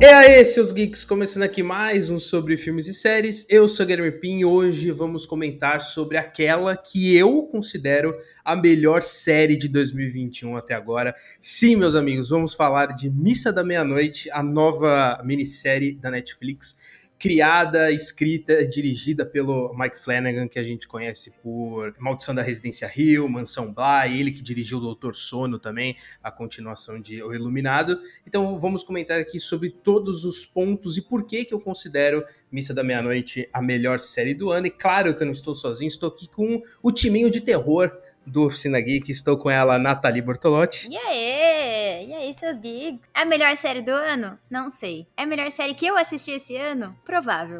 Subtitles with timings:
[0.00, 3.44] E aí, seus geeks, começando aqui mais um sobre filmes e séries.
[3.50, 9.02] Eu sou Guilherme Pin e hoje vamos comentar sobre aquela que eu considero a melhor
[9.02, 11.14] série de 2021 até agora.
[11.40, 16.78] Sim, meus amigos, vamos falar de Missa da Meia-Noite, a nova minissérie da Netflix
[17.18, 23.28] criada, escrita, dirigida pelo Mike Flanagan, que a gente conhece por Maldição da Residência Rio,
[23.28, 28.00] Mansão Bly, ele que dirigiu o Doutor Sono também, a continuação de O Iluminado.
[28.26, 32.72] Então vamos comentar aqui sobre todos os pontos e por que que eu considero Missa
[32.72, 34.68] da Meia-Noite a melhor série do ano.
[34.68, 37.90] E claro que eu não estou sozinho, estou aqui com o timinho de terror
[38.30, 39.10] do Oficina Geek.
[39.10, 40.88] Estou com ela, Nathalie Bortolotti.
[40.90, 42.06] E aí?
[42.08, 43.00] E aí, seus geeks?
[43.14, 44.38] É a melhor série do ano?
[44.50, 45.06] Não sei.
[45.16, 46.96] É a melhor série que eu assisti esse ano?
[47.04, 47.58] Provável.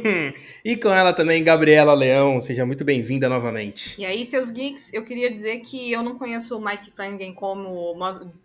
[0.64, 2.40] e com ela também, Gabriela Leão.
[2.40, 4.00] Seja muito bem-vinda novamente.
[4.00, 7.96] E aí, seus geeks, eu queria dizer que eu não conheço o Mike Flanagan como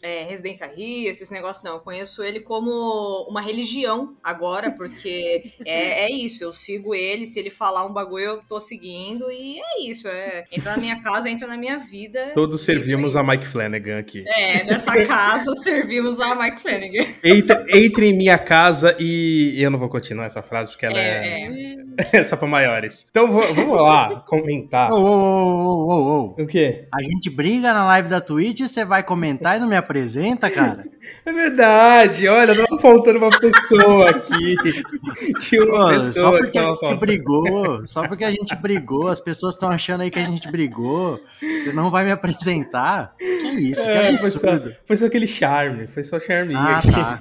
[0.01, 1.73] é, Residência Rio, esses negócios, não.
[1.73, 6.43] Eu conheço ele como uma religião agora, porque é, é isso.
[6.43, 10.07] Eu sigo ele, se ele falar um bagulho, eu tô seguindo, e é isso.
[10.07, 12.31] É, entra na minha casa, entra na na minha vida.
[12.33, 14.23] Todos servimos a Mike Flanagan aqui.
[14.27, 17.05] É, nessa casa servimos a Mike Flanagan.
[17.23, 19.55] Entre, entre em minha casa e.
[19.57, 21.47] Eu não vou continuar essa frase porque ela é.
[21.94, 21.94] é...
[22.11, 23.07] é só para maiores.
[23.09, 24.91] Então vamos lá comentar.
[24.91, 26.87] Ô, ô, ô, ô, O quê?
[26.93, 30.49] A gente briga na live da Twitch e você vai comentar e não me apresenta,
[30.49, 30.85] cara?
[31.23, 34.55] É verdade, olha, não faltando uma pessoa aqui.
[35.39, 39.19] Tinha uma Pô, pessoa só porque a gente brigou, só porque a gente brigou, as
[39.19, 41.19] pessoas estão achando aí que a gente brigou.
[41.39, 43.13] Você não vai me apresentar?
[43.19, 44.47] Que isso, que é, foi, só,
[44.85, 46.91] foi só, aquele charme, foi só charminho ah, aqui.
[46.91, 47.19] Tá.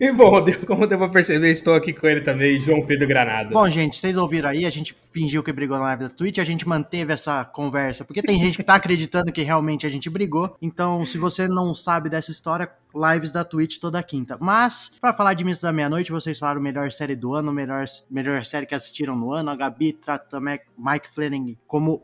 [0.00, 3.50] E bom, como deu pra perceber, estou aqui com ele também, João Pedro Granada.
[3.50, 6.44] Bom, gente, vocês ouviram aí, a gente fingiu que brigou na live da Twitch, a
[6.44, 10.56] gente manteve essa conversa, porque tem gente que tá acreditando que realmente a gente brigou.
[10.60, 14.36] Então, se você não sabe dessa história, lives da Twitch toda quinta.
[14.40, 18.44] Mas, para falar de Missa da Meia-Noite, vocês falaram melhor série do ano, melhor, melhor
[18.44, 19.50] série que assistiram no ano.
[19.50, 22.02] A Gabi trata Mike Flanagan como.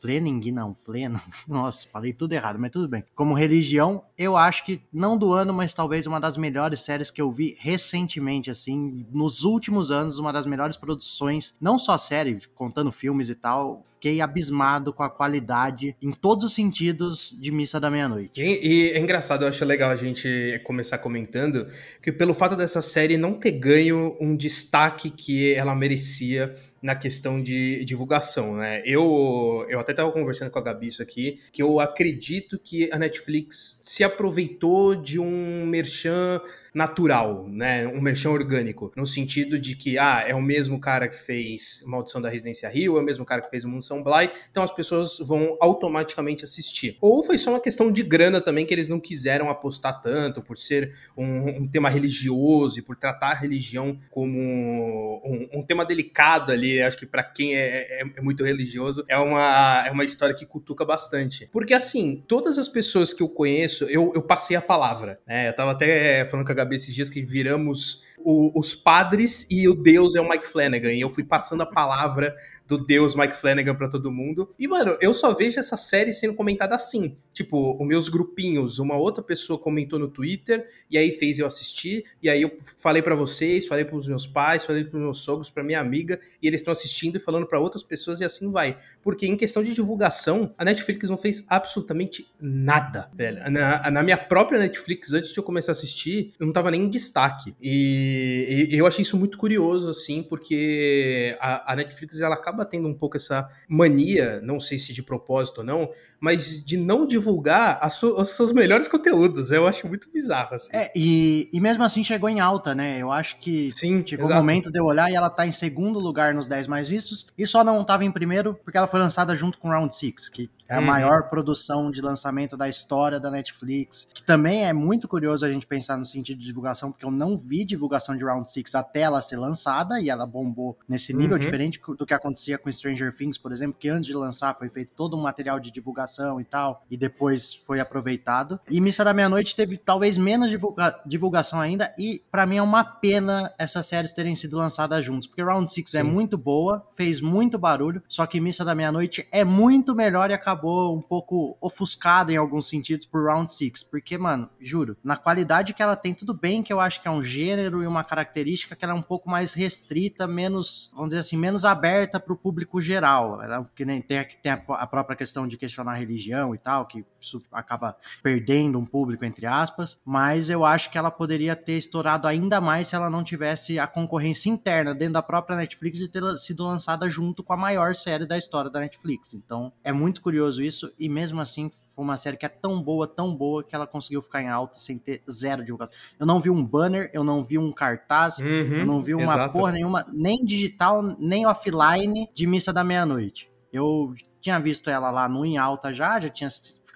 [0.00, 1.20] Flanagan, não, Flanagan.
[1.46, 3.04] Nossa, falei tudo errado, mas tudo bem.
[3.14, 7.20] Como religião, eu acho que não do ano, mas talvez uma das melhores séries que
[7.20, 12.92] eu vi recentemente, assim, nos últimos anos, uma das melhores produções, não só série, contando
[12.92, 13.84] filmes e tal.
[14.00, 18.40] Fiquei abismado com a qualidade em todos os sentidos de Missa da Meia-Noite.
[18.40, 21.66] E, e é engraçado, eu acho legal a gente começar comentando
[22.00, 27.42] que pelo fato dessa série não ter ganho um destaque que ela merecia na questão
[27.42, 28.82] de divulgação, né?
[28.84, 32.98] Eu, eu até estava conversando com a Gabi isso aqui, que eu acredito que a
[32.98, 36.40] Netflix se aproveitou de um merchan
[36.74, 37.86] natural, né?
[37.86, 42.20] Um merchan orgânico, no sentido de que, ah, é o mesmo cara que fez Maldição
[42.20, 45.56] da Residência Rio, é o mesmo cara que fez Mansão Bly, então as pessoas vão
[45.60, 46.96] automaticamente assistir.
[47.00, 50.56] Ou foi só uma questão de grana também, que eles não quiseram apostar tanto, por
[50.56, 56.52] ser um, um tema religioso e por tratar a religião como um, um tema delicado
[56.52, 60.34] ali acho que para quem é, é, é, muito religioso, é uma, é uma história
[60.34, 61.48] que cutuca bastante.
[61.52, 65.20] Porque, assim, todas as pessoas que eu conheço, eu, eu passei a palavra.
[65.26, 65.48] Né?
[65.48, 69.68] Eu tava até falando com a Gabi esses dias que viramos o, os padres e
[69.68, 70.92] o Deus é o Mike Flanagan.
[70.92, 72.34] E eu fui passando a palavra
[72.70, 74.54] do Deus Mike Flanagan para todo mundo.
[74.58, 77.16] E, mano, eu só vejo essa série sendo comentada assim.
[77.32, 82.04] Tipo, os meus grupinhos, uma outra pessoa comentou no Twitter, e aí fez eu assistir,
[82.22, 85.50] e aí eu falei para vocês, falei para os meus pais, falei para meus sogros,
[85.50, 88.78] para minha amiga, e eles estão assistindo e falando para outras pessoas, e assim vai.
[89.02, 93.50] Porque em questão de divulgação, a Netflix não fez absolutamente nada, velho.
[93.50, 96.82] Na, na minha própria Netflix, antes de eu começar a assistir, eu não tava nem
[96.82, 97.54] em destaque.
[97.60, 102.64] E, e eu achei isso muito curioso, assim, porque a, a Netflix, ela acaba acaba
[102.64, 107.06] tendo um pouco essa mania, não sei se de propósito ou não, mas de não
[107.06, 109.50] divulgar as os seus melhores conteúdos.
[109.50, 110.70] Eu acho muito bizarro, assim.
[110.72, 112.98] É, e, e mesmo assim chegou em alta, né?
[112.98, 115.98] Eu acho que Sim, chegou o momento de eu olhar e ela tá em segundo
[115.98, 119.34] lugar nos 10 mais vistos, e só não tava em primeiro porque ela foi lançada
[119.34, 120.86] junto com Round 6, que é a uhum.
[120.86, 124.08] maior produção de lançamento da história da Netflix.
[124.14, 127.36] Que também é muito curioso a gente pensar no sentido de divulgação, porque eu não
[127.36, 131.40] vi divulgação de Round 6 até ela ser lançada, e ela bombou nesse nível, uhum.
[131.40, 134.94] diferente do que acontecia com Stranger Things, por exemplo, que antes de lançar foi feito
[134.94, 138.60] todo um material de divulgação e tal, e depois foi aproveitado.
[138.70, 142.84] E Missa da Meia-Noite teve talvez menos divulga divulgação ainda, e para mim é uma
[142.84, 147.58] pena essas séries terem sido lançadas juntos, porque Round 6 é muito boa, fez muito
[147.58, 152.32] barulho, só que Missa da Meia-Noite é muito melhor e acabou acabou um pouco ofuscada
[152.32, 156.34] em alguns sentidos por Round Six, porque, mano, juro, na qualidade que ela tem, tudo
[156.34, 159.02] bem que eu acho que é um gênero e uma característica que ela é um
[159.02, 163.42] pouco mais restrita, menos, vamos dizer assim, menos aberta para o público geral.
[163.42, 167.04] Ela, que nem tem, tem a, a própria questão de questionar religião e tal, que
[167.18, 172.28] isso acaba perdendo um público, entre aspas, mas eu acho que ela poderia ter estourado
[172.28, 176.22] ainda mais se ela não tivesse a concorrência interna dentro da própria Netflix de ter
[176.36, 179.34] sido lançada junto com a maior série da história da Netflix.
[179.34, 183.06] Então é muito curioso isso, e mesmo assim foi uma série que é tão boa,
[183.06, 185.94] tão boa, que ela conseguiu ficar em alta sem ter zero divulgação.
[186.18, 189.34] Eu não vi um banner, eu não vi um cartaz, uhum, eu não vi uma
[189.34, 189.52] exato.
[189.52, 193.50] porra nenhuma, nem digital, nem offline de Missa da Meia-Noite.
[193.72, 196.48] Eu tinha visto ela lá no Em Alta já, já tinha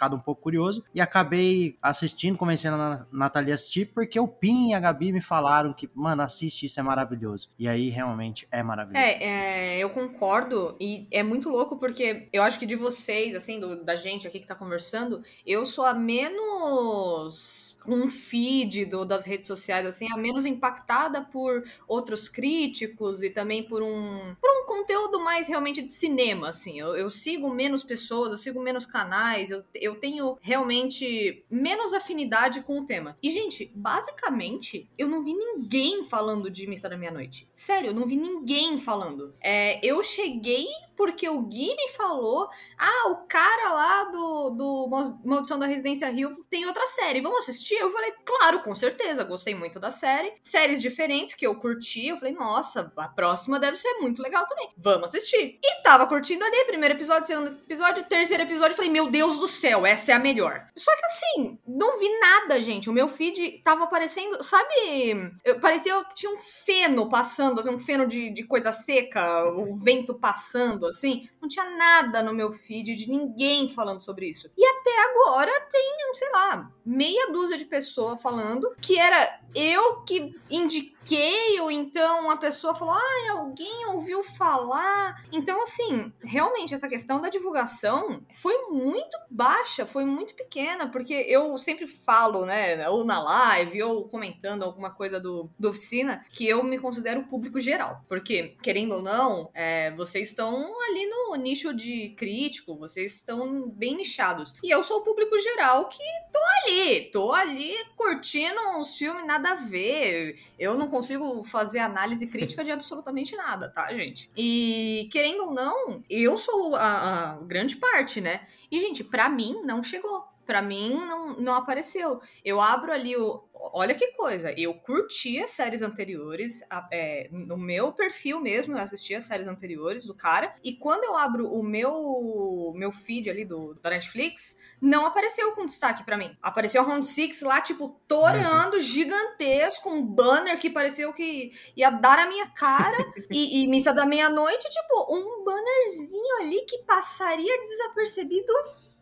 [0.05, 4.71] ficado um pouco curioso e acabei assistindo, convencendo a Natalia a assistir, porque o Pim
[4.71, 7.51] e a Gabi me falaram que, mano, assiste, isso é maravilhoso.
[7.59, 9.05] E aí realmente é maravilhoso.
[9.05, 13.59] É, é eu concordo e é muito louco porque eu acho que de vocês, assim,
[13.59, 19.05] do, da gente aqui que tá conversando, eu sou a menos com um feed do,
[19.05, 24.51] das redes sociais, assim, a menos impactada por outros críticos e também por um, por
[24.51, 26.79] um conteúdo mais realmente de cinema, assim.
[26.79, 32.63] Eu, eu sigo menos pessoas, eu sigo menos canais, eu, eu tenho realmente menos afinidade
[32.63, 33.17] com o tema.
[33.23, 37.49] E, gente, basicamente, eu não vi ninguém falando de Missa da Meia-Noite.
[37.55, 39.35] Sério, eu não vi ninguém falando.
[39.41, 40.67] É, eu cheguei
[40.97, 42.49] porque o Gui me falou:
[42.79, 44.89] ah, o cara lá do, do
[45.25, 47.75] Maldição da Residência Rio tem outra série, vamos assistir?
[47.75, 50.33] Eu falei, claro, com certeza, gostei muito da série.
[50.41, 54.69] Séries diferentes que eu curti, eu falei, nossa, a próxima deve ser muito legal também.
[54.77, 55.59] Vamos assistir.
[55.63, 59.87] E tava curtindo ali, primeiro episódio, segundo episódio, terceiro episódio, falei, meu Deus do céu,
[59.87, 60.67] essa é a melhor.
[60.77, 62.89] Só que assim, não vi nada, gente.
[62.89, 65.31] O meu feed tava aparecendo, sabe?
[65.45, 69.77] Eu, parecia que tinha um feno passando, assim, um feno de, de coisa seca, o
[69.77, 74.51] vento passando assim, não tinha nada no meu feed de ninguém falando sobre isso.
[74.57, 80.35] E até agora tem, sei lá, meia dúzia de pessoas falando que era eu que
[80.51, 85.23] indiquei, ou então a pessoa falou, ah, alguém ouviu falar.
[85.31, 91.57] Então, assim, realmente essa questão da divulgação foi muito baixa, foi muito pequena, porque eu
[91.57, 96.63] sempre falo, né, ou na live, ou comentando alguma coisa do, do oficina, que eu
[96.65, 98.03] me considero público geral.
[98.09, 103.97] Porque, querendo ou não, é, vocês estão ali no nicho de crítico, vocês estão bem
[103.97, 104.55] nichados.
[104.63, 109.51] E eu sou o público geral que tô ali, tô ali curtindo uns filmes nada
[109.51, 110.39] a ver.
[110.59, 114.31] Eu não consigo fazer análise crítica de absolutamente nada, tá, gente?
[114.37, 118.47] E querendo ou não, eu sou a, a grande parte, né?
[118.71, 120.25] E, gente, para mim não chegou.
[120.47, 122.21] Para mim não, não apareceu.
[122.45, 128.41] Eu abro ali o, olha que coisa, eu curtia séries anteriores, é, no meu perfil
[128.41, 133.31] mesmo, eu assistia séries anteriores do cara, e quando eu abro o meu meu feed
[133.31, 136.37] ali do, da Netflix, não apareceu com destaque para mim.
[136.43, 138.83] Apareceu Round Six lá, tipo, torando, uhum.
[138.83, 142.97] gigantesco, um banner que pareceu que ia dar a minha cara,
[143.31, 148.53] e, e Missa da Meia-Noite, tipo, um bannerzinho ali que passaria desapercebido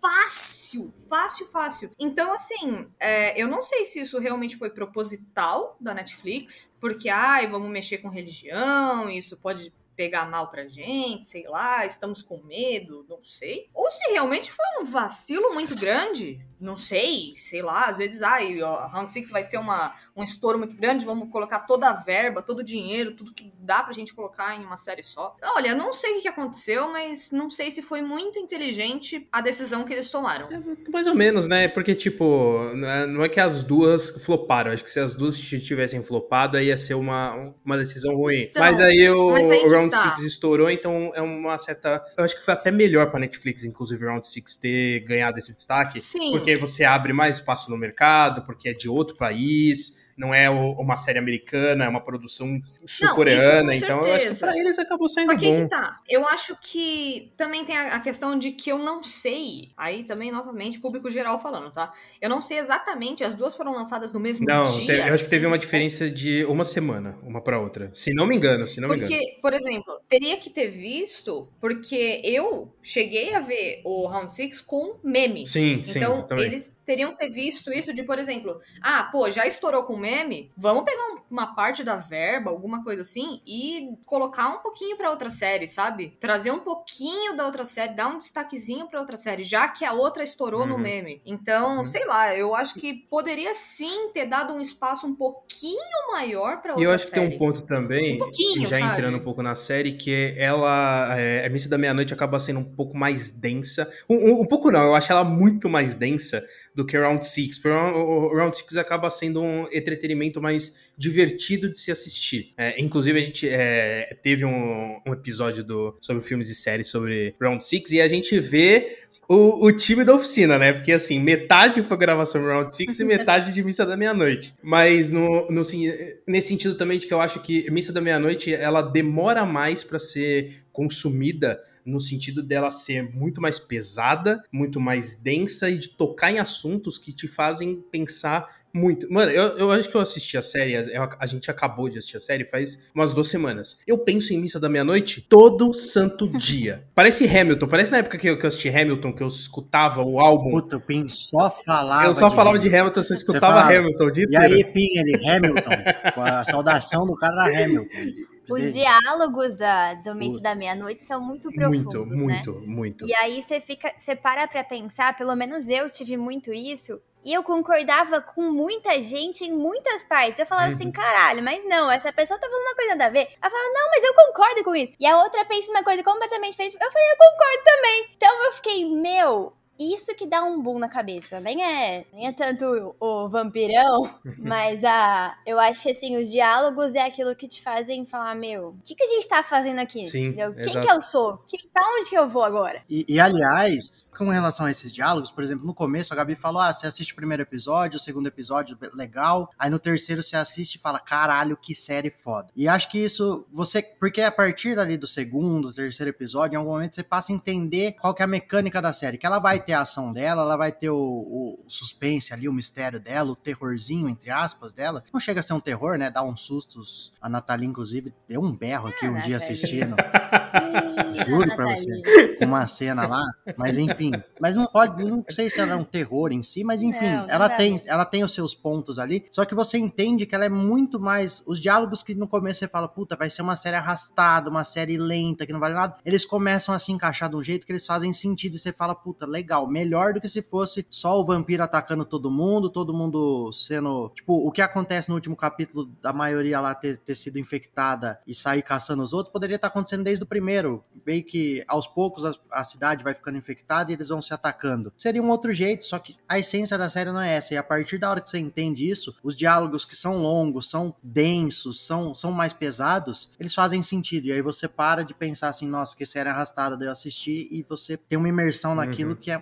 [0.03, 1.91] fácil, fácil, fácil.
[1.97, 7.47] Então, assim, é, eu não sei se isso realmente foi proposital da Netflix, porque, ai,
[7.47, 13.05] vamos mexer com religião, isso pode pegar mal pra gente, sei lá, estamos com medo,
[13.09, 13.69] não sei.
[13.75, 18.63] Ou se realmente foi um vacilo muito grande, não sei, sei lá, às vezes, ai,
[18.63, 22.41] ó, Round Six vai ser uma, um estouro muito grande, vamos colocar toda a verba,
[22.41, 25.37] todo o dinheiro, tudo que dá pra gente colocar em uma série só.
[25.57, 29.85] Olha, não sei o que aconteceu, mas não sei se foi muito inteligente a decisão
[29.85, 30.49] que eles tomaram.
[30.53, 31.67] É, mais ou menos, né?
[31.67, 32.61] Porque, tipo,
[33.09, 34.71] não é que as duas floparam.
[34.71, 38.43] Acho que se as duas tivessem flopado, ia ser uma, uma decisão ruim.
[38.51, 40.15] Então, mas aí o, mas aí o Round tá.
[40.15, 42.05] Six estourou, então é uma certa.
[42.17, 45.53] Eu acho que foi até melhor pra Netflix, inclusive, o Round Six ter ganhado esse
[45.53, 46.01] destaque.
[46.01, 46.33] Sim.
[46.33, 50.97] Porque você abre mais espaço no mercado, porque é de outro país, não é uma
[50.97, 55.47] série americana, é uma produção sul-coreana, então eu acho que pra eles acabou saindo Aqui
[55.47, 55.63] bom.
[55.65, 55.99] Que tá.
[56.09, 60.79] Eu acho que também tem a, questão de que eu não sei, aí também, novamente,
[60.79, 61.93] público geral falando, tá?
[62.21, 64.99] Eu não sei exatamente, as duas foram lançadas no mesmo não, dia.
[64.99, 67.91] Não, eu acho que teve uma diferença de uma semana, uma pra outra.
[67.93, 69.25] Se não me engano, se não porque, me engano.
[69.25, 74.61] Porque, por exemplo, teria que ter visto, porque eu cheguei a ver o Round Six
[74.61, 75.49] com meme.
[75.49, 75.99] Sim, sim.
[75.99, 79.97] Então, eles teriam que ter visto isso de, por exemplo, ah, pô, já estourou com
[79.97, 84.59] meme, meme, vamos pegar um- uma parte da verba, alguma coisa assim, e colocar um
[84.59, 86.17] pouquinho pra outra série, sabe?
[86.21, 89.93] Trazer um pouquinho da outra série, dar um destaquezinho pra outra série, já que a
[89.95, 90.81] outra estourou no Uhum.
[90.81, 91.23] meme.
[91.25, 91.85] Então, Uhum.
[91.85, 95.79] sei lá, eu acho que poderia sim ter dado um espaço um pouquinho
[96.13, 97.29] maior pra E outra eu acho que série.
[97.29, 98.93] tem um ponto também, Um pouquinho, já sabe?
[98.93, 102.65] entrando um pouco na série, que ela, é, a Missa da Meia-Noite acaba sendo um
[102.65, 103.91] pouco mais densa.
[104.09, 107.59] Um, um- um pouco não, eu acho ela muito mais densa do que Round Six.
[107.59, 112.53] Porque o, o- o Round Six acaba sendo um entretenimento mais divertido de se assistir.
[112.57, 117.35] É, inclusive, a gente é, teve um, um episódio do, sobre filmes e séries sobre
[117.41, 118.97] Round Six e a gente vê
[119.29, 120.73] o, o time da oficina, né?
[120.73, 124.55] Porque assim, metade foi gravação de Round Six e metade de Missa da Meia-Noite.
[124.63, 125.95] Mas no, no, sen-
[126.27, 129.99] nesse sentido também de que eu acho que Missa da Meia-Noite ela demora mais pra
[129.99, 136.31] ser consumida no sentido dela ser muito mais pesada, muito mais densa e de tocar
[136.31, 139.13] em assuntos que te fazem pensar muito.
[139.13, 142.17] Mano, eu, eu acho que eu assisti a série, a, a gente acabou de assistir
[142.17, 143.81] a série faz umas duas semanas.
[143.87, 146.85] Eu penso em Missa da Meia-Noite todo santo dia.
[146.95, 150.19] Parece Hamilton, parece na época que eu, que eu assisti Hamilton, que eu escutava o
[150.19, 150.51] álbum.
[150.51, 152.07] Puta, o Pim só falava.
[152.07, 152.69] eu só de falava Hamilton.
[152.69, 155.71] de Hamilton, você escutava falava, Hamilton dia E aí, Pim, ele, Hamilton.
[156.15, 158.33] com a saudação do cara era Hamilton.
[158.51, 162.17] Os diálogos da, do Mês da Meia-Noite são muito profundos, Muito, né?
[162.17, 163.07] muito, muito.
[163.09, 167.33] E aí você fica, você para pra pensar, pelo menos eu tive muito isso, e
[167.33, 170.39] eu concordava com muita gente em muitas partes.
[170.41, 170.75] Eu falava Uhum.
[170.75, 173.29] assim, caralho, mas não, essa pessoa tá falando uma coisa nada a ver.
[173.41, 174.93] Ela falava, não, mas eu concordo com isso.
[174.99, 176.77] E a outra pensa uma coisa completamente diferente.
[176.81, 178.11] Eu falei, eu concordo também.
[178.17, 179.53] Então eu fiquei, meu,
[179.91, 181.41] isso que dá um boom na cabeça.
[181.41, 184.09] Nem é, nem é tanto o, o vampirão,
[184.39, 188.69] mas a, eu acho que assim, os diálogos é aquilo que te fazem falar, meu,
[188.69, 190.09] o que, que a gente tá fazendo aqui?
[190.11, 190.35] Sim?
[190.63, 191.39] Quem que eu sou?
[191.47, 192.83] Que, pra onde que eu vou agora?
[192.89, 196.61] E, e, aliás, com relação a esses diálogos, por exemplo, no começo a Gabi falou:
[196.61, 199.51] ah, você assiste o primeiro episódio, o segundo episódio, legal.
[199.59, 202.49] Aí no terceiro você assiste e fala: caralho, que série foda.
[202.57, 203.83] E acho que isso, você.
[203.83, 207.97] Porque a partir dali do segundo, terceiro episódio, em algum momento você passa a entender
[208.01, 209.19] qual que é a mecânica da série.
[209.19, 212.53] Que ela vai ter a ação dela, ela vai ter o, o suspense ali, o
[212.53, 215.03] mistério dela, o terrorzinho, entre aspas, dela.
[215.13, 216.11] Não chega a ser um terror, né?
[216.11, 217.13] Dá uns sustos.
[217.21, 219.95] A Nathalie, inclusive, deu um berro aqui Ah, um dia assistindo.
[221.27, 222.37] Juro pra você.
[222.39, 223.25] com uma cena lá,
[223.57, 224.13] mas enfim.
[224.41, 227.23] Mas não pode, não sei se ela é um terror em si, mas enfim, Não,
[227.23, 229.25] não ela tem, ela tem os seus pontos ali.
[229.31, 232.69] Só que você entende que ela é muito mais os diálogos que no começo você
[232.69, 235.97] fala, puta, vai ser uma série arrastada, uma série lenta que não vale nada.
[236.05, 238.95] Eles começam a se encaixar de um jeito que eles fazem sentido e você fala,
[238.95, 243.51] puta, legal, melhor do que se fosse só o vampiro atacando todo mundo, todo mundo
[243.53, 248.21] sendo, tipo, o que acontece no último capítulo da maioria lá ter, ter sido infectada
[248.27, 250.85] e sair caçando os outros, poderia estar acontecendo desde o primeiro.
[251.07, 254.93] Meio que aos poucos a, a cidade vai ficando infectada e eles vão se atacando.
[254.97, 257.55] Seria um outro jeito, só que a essência da série não é essa.
[257.55, 260.95] E a partir da hora que você entende isso, os diálogos que são longos, são
[261.03, 264.27] densos, são, são mais pesados, eles fazem sentido.
[264.27, 267.63] E aí você para de pensar assim, nossa, que série arrastada de eu assistir, e
[267.63, 269.17] você tem uma imersão naquilo Uhum.
[269.17, 269.42] que é,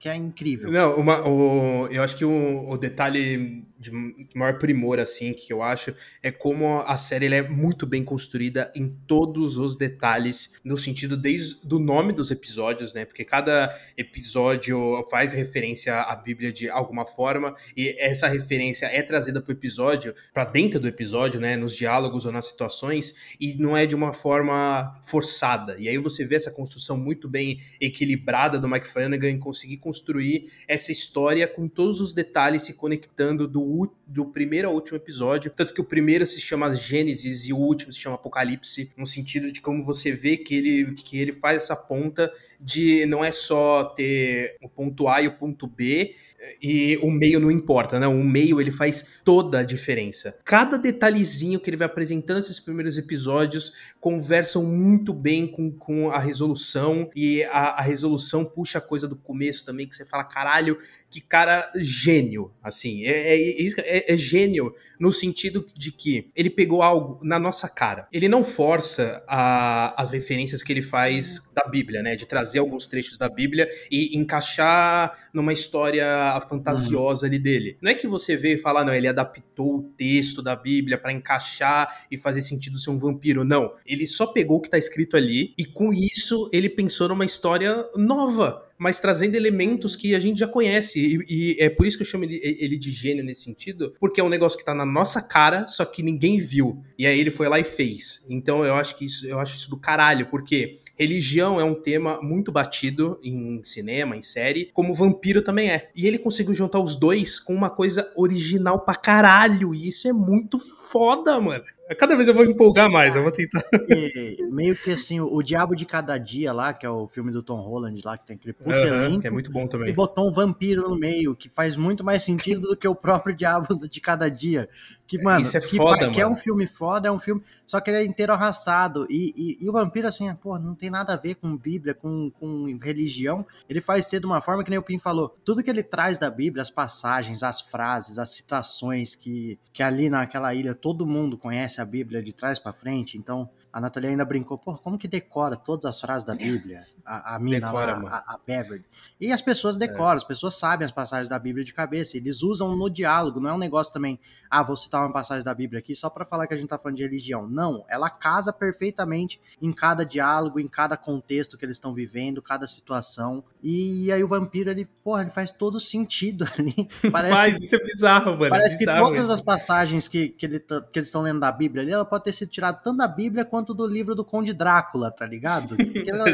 [0.00, 0.70] que é incrível.
[0.70, 3.90] Não, uma, o, eu acho que o, o detalhe de
[4.34, 8.88] maior primor, assim, que eu acho, é como a série é muito bem construída em
[9.06, 13.04] todos os detalhes, no sentido desde do nome dos episódios, né?
[13.04, 19.40] Porque cada episódio faz referência à Bíblia de alguma forma, e essa referência é trazida
[19.40, 21.56] pro episódio, para dentro do episódio, né?
[21.56, 25.76] Nos diálogos ou nas situações, e não é de uma forma forçada.
[25.78, 30.52] E aí você vê essa construção muito bem equilibrada do Mike Flanagan em conseguir construir
[30.68, 35.50] essa história com todos os detalhes se conectando do, do primeiro ao último episódio.
[35.50, 39.50] Tanto que o primeiro se chama Gênesis e o último se chama Apocalipse, no sentido
[39.50, 43.84] de como você vê que ele, que ele faz essa ponta de não é só
[43.84, 46.14] ter o ponto A e o ponto B
[46.62, 48.06] e o meio não importa, né?
[48.06, 50.38] O meio ele faz toda a diferença.
[50.44, 56.18] Cada detalhezinho que ele vai apresentando nesses primeiros episódios conversam muito bem com, com a
[56.18, 60.78] resolução e a, a resolução puxa a coisa do começo também que você fala, caralho,
[61.10, 66.82] que cara gênio, assim, é, é, é- é gênio no sentido de que ele pegou
[66.82, 68.06] algo na nossa cara.
[68.12, 72.86] Ele não força a- as referências que ele faz da Bíblia, né, de trazer alguns
[72.86, 77.76] trechos da Bíblia e encaixar numa história fantasiosa ali dele.
[77.80, 81.12] Não é que você vê e fala, não, ele adaptou o texto da Bíblia pra
[81.12, 83.44] encaixar e fazer sentido ser um vampiro.
[83.44, 87.24] Não, ele só pegou o que tá escrito ali e com isso ele pensou numa
[87.24, 90.98] história nova mas trazendo elementos que a gente já conhece.
[90.98, 94.22] E, e é por isso que eu chamo ele, ele de gênio nesse sentido, porque
[94.22, 96.82] é um negócio que tá na nossa cara, só que ninguém viu.
[96.98, 98.24] E aí ele foi lá e fez.
[98.30, 102.20] Então eu acho que isso, eu acho isso do caralho, porque religião é um tema
[102.20, 105.90] muito batido em cinema, em série, como vampiro também é.
[105.96, 110.12] E ele conseguiu juntar os dois com uma coisa original pra caralho, e isso é
[110.12, 111.64] muito foda, mano.
[111.98, 113.62] Cada vez eu vou empolgar mais, eu vou tentar.
[113.88, 117.32] E, meio que assim, o, o Diabo de Cada Dia lá, que é o filme
[117.32, 119.68] do Tom Holland lá, que tem aquele puta Aham, elenco, que é muito bom e
[119.68, 119.92] também.
[119.92, 123.88] botou um vampiro no meio, que faz muito mais sentido do que o próprio Diabo
[123.88, 124.68] de Cada Dia.
[125.10, 126.40] Que, mano, Isso é que, foda, que é um mano.
[126.40, 127.42] filme foda, é um filme.
[127.66, 129.08] Só que ele é inteiro arrastado.
[129.10, 132.30] E, e, e o vampiro, assim, pô, não tem nada a ver com Bíblia, com,
[132.38, 133.44] com religião.
[133.68, 135.36] Ele faz ser de uma forma que nem o Pim falou.
[135.44, 140.08] Tudo que ele traz da Bíblia, as passagens, as frases, as citações que, que ali
[140.08, 143.18] naquela ilha todo mundo conhece a Bíblia de trás pra frente.
[143.18, 143.50] Então.
[143.72, 146.84] A Nathalie ainda brincou, pô, como que decora todas as frases da Bíblia?
[147.06, 148.08] A, a mina Decora, lá, mano.
[148.08, 148.84] a, a Beverly.
[149.20, 152.16] E as pessoas decoram, as pessoas sabem as passagens da Bíblia de cabeça.
[152.16, 154.18] Eles usam no diálogo, não é um negócio também,
[154.50, 156.76] ah, vou citar uma passagem da Bíblia aqui só pra falar que a gente tá
[156.78, 157.46] falando de religião.
[157.48, 162.66] Não, ela casa perfeitamente em cada diálogo, em cada contexto que eles estão vivendo, cada
[162.66, 163.44] situação.
[163.62, 166.74] E aí o vampiro, ele, porra, ele faz todo sentido ali.
[167.12, 168.50] Parece Mas que isso é bizarro, mano.
[168.50, 169.32] Parece é que bizarro todas isso.
[169.32, 172.24] as passagens que, que, ele tá- que eles estão lendo da Bíblia ali, ela pode
[172.24, 175.76] ter sido tirada tanto da Bíblia quanto do livro do Conde Drácula, tá ligado?
[176.00, 176.24] Que, ela-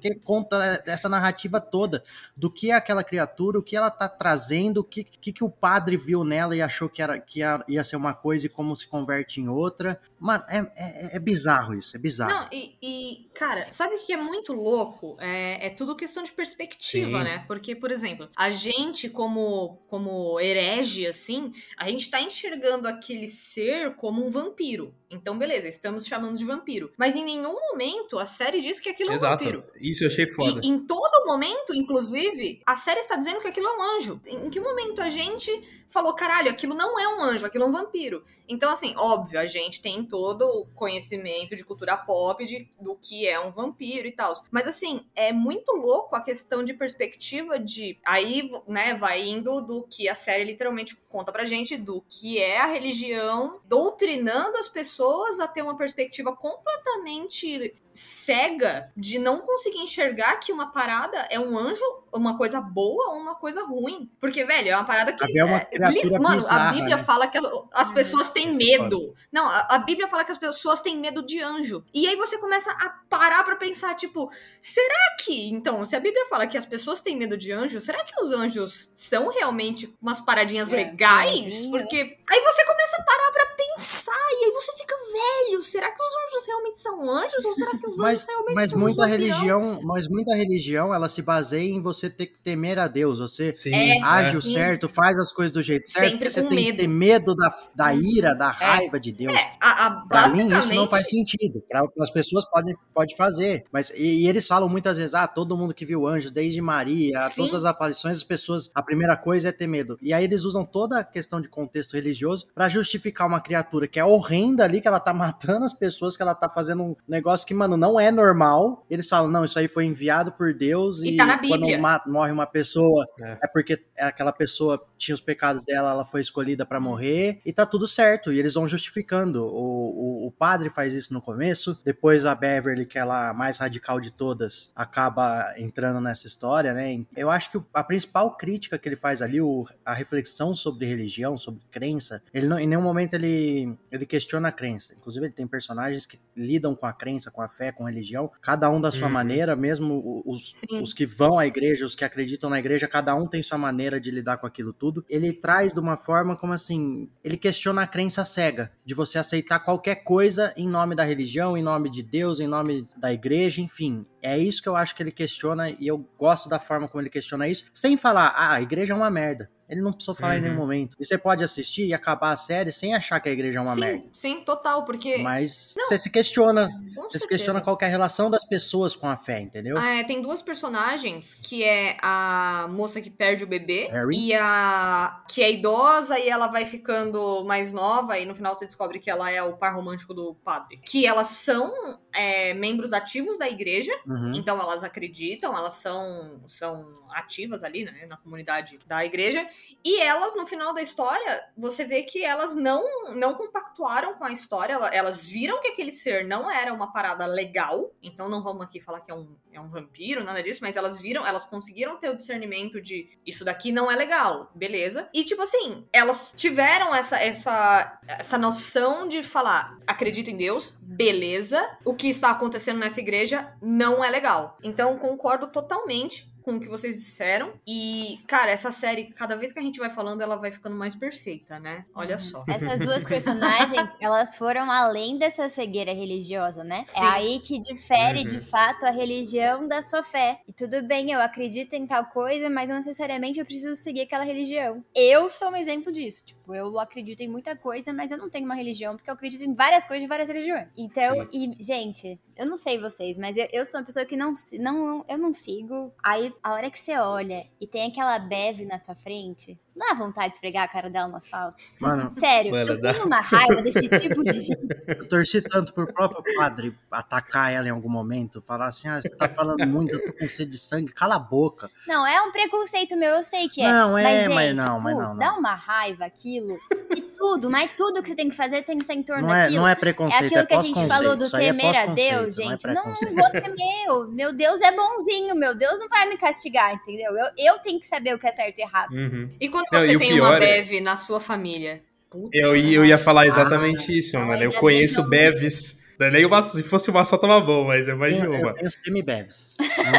[0.00, 2.02] que conta essa narrativa toda
[2.36, 5.50] do que é aquela criatura, o que ela tá trazendo, o que, que, que o
[5.50, 8.74] padre viu nela e achou que, era, que ia, ia ser uma coisa e como
[8.76, 10.00] se converte em outra.
[10.18, 12.32] Mano, é, é, é bizarro isso, é bizarro.
[12.32, 15.16] Não, e, e, cara, sabe o que é muito louco?
[15.18, 17.24] É, é tudo questão de perspectiva, Sim.
[17.24, 17.44] né?
[17.46, 23.94] Porque, por exemplo, a gente, como, como herege, assim, a gente tá enxergando aquele ser
[23.96, 24.94] como um vampiro.
[25.10, 26.92] Então, beleza, estamos chamando de vampiro.
[26.96, 29.44] Mas em nenhum momento a série diz que aquilo é um Exato.
[29.44, 29.64] vampiro.
[29.80, 30.60] Isso eu achei foda.
[30.62, 34.20] E em todo momento, inclusive, a série está dizendo que aquilo é um anjo.
[34.24, 35.50] Em que momento a gente
[35.88, 38.24] falou, caralho, aquilo não é um anjo, aquilo é um vampiro?
[38.48, 43.26] Então, assim, óbvio, a gente tem todo o conhecimento de cultura pop de, do que
[43.26, 44.32] é um vampiro e tal.
[44.52, 47.98] Mas, assim, é muito louco a questão de perspectiva de.
[48.06, 52.60] Aí, né, vai indo do que a série literalmente conta pra gente, do que é
[52.60, 54.99] a religião doutrinando as pessoas
[55.40, 61.58] a ter uma perspectiva completamente cega de não conseguir enxergar que uma parada é um
[61.58, 64.10] anjo, uma coisa boa ou uma coisa ruim.
[64.20, 65.38] Porque, velho, é uma parada que.
[65.38, 67.02] É uma é, li- Mano, bizarra, a Bíblia né?
[67.02, 69.14] fala que as, as pessoas têm é medo.
[69.32, 71.84] Não, a, a Bíblia fala que as pessoas têm medo de anjo.
[71.94, 75.50] E aí você começa a parar pra pensar, tipo, será que.
[75.50, 78.30] Então, se a Bíblia fala que as pessoas têm medo de anjo, será que os
[78.32, 81.66] anjos são realmente umas paradinhas É, legais?
[81.66, 81.96] Porque
[82.30, 84.10] aí você começa a parar pra pensar.
[84.32, 87.44] E aí você fica, velho, será que os anjos realmente são anjos?
[87.44, 91.08] Ou será que os Mas, anjos realmente mas são muita religião, mas muita religião, ela
[91.08, 93.18] se baseia em você ter que temer a Deus.
[93.18, 96.08] Você Sim, É, age o certo, faz as coisas do jeito certo.
[96.10, 96.76] Sempre você com tem que medo.
[96.78, 99.34] ter medo da, da ira, da raiva de Deus.
[99.34, 101.62] É, a, a, Pra mim, isso não faz sentido.
[101.68, 103.64] Para as pessoas podem pode fazer.
[103.72, 107.20] Mas e, e eles falam muitas vezes: ah, todo mundo que viu anjo, desde Maria,
[107.28, 107.42] Sim.
[107.42, 109.98] todas as aparições, as pessoas, a primeira coisa é ter medo.
[110.00, 113.98] E aí eles usam toda a questão de contexto religioso pra justificar uma criatura que
[113.98, 117.46] é horrenda ali, que ela tá matando as pessoas, que ela tá fazendo um negócio
[117.46, 118.84] que, mano, não é normal.
[118.88, 121.78] Eles falam: não, isso aí foi enviado por Deus E e, tá na quando Bíblia.
[121.90, 123.38] Ma- morre uma pessoa, É.
[123.42, 127.64] é porque aquela pessoa tinha os pecados dela, ela foi escolhida pra morrer e tá
[127.66, 128.32] tudo certo.
[128.32, 129.44] E eles vão justificando.
[129.44, 133.58] O, o, o padre faz isso no começo, depois a Beverly, que é a mais
[133.58, 137.04] radical de todas, acaba entrando nessa história, né?
[137.16, 140.86] Eu acho que o- a principal crítica que ele faz ali, o- a reflexão sobre
[140.86, 144.94] religião, sobre crença, ele não, em nenhum momento ele, ele questiona a crença.
[144.94, 148.30] Inclusive, ele tem personagens que lidam com a crença, com a fé, com a religião,
[148.40, 149.12] cada um da sua Uhum.
[149.14, 150.82] maneira, mesmo os, Sim.
[150.82, 154.00] os que vão à igreja, os que acreditam na igreja, cada um tem sua maneira
[154.00, 155.04] de lidar com aquilo tudo.
[155.08, 159.60] Ele traz de uma forma como assim, ele questiona a crença cega, de você aceitar
[159.60, 164.06] qualquer coisa em nome da religião, em nome de Deus, em nome da igreja, enfim.
[164.22, 167.10] É isso que eu acho que ele questiona e eu gosto da forma como ele
[167.10, 169.50] questiona isso, sem falar, ah, a igreja é uma merda.
[169.68, 170.60] Ele não precisou falar em nenhum Uhum.
[170.62, 170.96] momento.
[170.98, 173.74] E você pode assistir e acabar a série sem achar que a igreja é uma
[173.76, 174.04] sim, merda.
[174.12, 175.18] sim, total, porque.
[175.18, 175.86] Mas Não.
[175.88, 177.28] você se questiona, você se certeza.
[177.28, 179.78] questiona qual que é a relação das pessoas com a fé, entendeu?
[179.78, 184.16] É, tem duas personagens, que é a moça que perde o bebê Harry.
[184.18, 188.66] e a que é idosa e ela vai ficando mais nova e no final você
[188.66, 190.80] descobre que ela é o par romântico do padre.
[190.84, 191.72] Que elas são
[192.12, 194.32] é, membros ativos da igreja, Uhum.
[194.34, 199.46] então elas acreditam, elas são, são ativas ali, né, na comunidade da igreja.
[199.84, 204.32] E elas, no final da história, você vê que elas não, não compactuaram com a
[204.32, 208.62] história, ela- elas viram que aquele ser não era uma parada legal, então não vamos
[208.62, 211.96] aqui falar que é um, é um vampiro, nada disso, mas elas viram, elas conseguiram
[211.98, 215.08] ter o discernimento de isso daqui não é legal, beleza.
[215.14, 221.60] E tipo assim, elas tiveram essa, essa, essa noção de falar, acredito em Deus, beleza,
[221.84, 224.56] o que está acontecendo nessa igreja não não é legal.
[224.62, 227.52] Então, concordo totalmente com o que vocês disseram.
[227.68, 230.96] E, cara, essa série, cada vez que a gente vai falando, ela vai ficando mais
[230.96, 231.84] perfeita, né?
[231.94, 232.44] Olha só.
[232.48, 236.82] Essas duas personagens, elas foram além dessa cegueira religiosa, né?
[236.86, 236.98] Sim.
[237.04, 238.24] É aí que difere, Uhum.
[238.26, 240.40] de fato, a religião da sua fé.
[240.48, 244.24] E tudo bem, eu acredito em tal coisa, mas não necessariamente eu preciso seguir aquela
[244.24, 244.82] religião.
[244.94, 246.24] Eu sou um exemplo disso.
[246.24, 249.44] Tipo, eu acredito em muita coisa, mas eu não tenho uma religião, porque eu acredito
[249.44, 250.68] em várias coisas de várias religiões.
[250.76, 254.32] Então, e, gente, eu não sei vocês, mas eu, eu sou uma pessoa que não,
[254.58, 255.92] não, eu não sigo.
[256.02, 259.94] Aí, a hora que você olha e tem aquela beve na sua frente, não dá
[259.94, 261.56] vontade de esfregar a cara dela no asfalto.
[261.80, 262.92] Mano, Sério, Mano, eu dá.
[262.92, 264.60] tenho uma raiva desse tipo de gente.
[264.86, 269.08] eu torci tanto pro próprio padre atacar ela em algum momento, falar assim, ah, você
[269.08, 271.70] tá falando muito, eu tô com sede de sangue, cala a boca.
[271.86, 273.72] Não, é um preconceito meu, eu sei que é.
[273.72, 275.16] Não, é, mas, mas gente, não, mas não, não.
[275.16, 276.58] Dá uma raiva aquilo.
[276.94, 279.34] E tudo, mas tudo que você tem que fazer tem que ser em torno Não
[279.34, 279.60] é, daquilo.
[279.60, 282.10] não é É preconceito, aquilo é que a gente falou do é temer a pós-conceito,
[282.10, 282.66] Deus, não é gente.
[282.66, 283.14] Não, não preconceito.
[283.14, 284.08] vou temer.
[284.10, 287.12] Meu Deus é bonzinho, meu Deus não vai me castigar, entendeu?
[287.16, 288.92] Eu, eu tenho que saber o que é certo e errado.
[288.92, 289.28] Uhum.
[289.40, 291.82] E quando Não, você e o tem uma é- Bev na sua família?
[292.10, 294.42] Putz, Eu, ia- eu ia falar exatamente isso, Ah, mano.
[294.42, 295.80] Eu conheço que eu- Beves.
[295.98, 298.40] Não é Nem uma, se fosse uma só tava bom, mas eu Eu, imagino eu
[298.40, 298.54] uma.
[298.54, 299.56] tenho semi-bevs.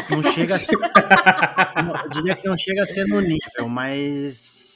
[0.09, 0.77] Não, não chega a ser.
[0.77, 0.81] não,
[2.03, 4.70] eu diria que não chega a ser no nível, mas.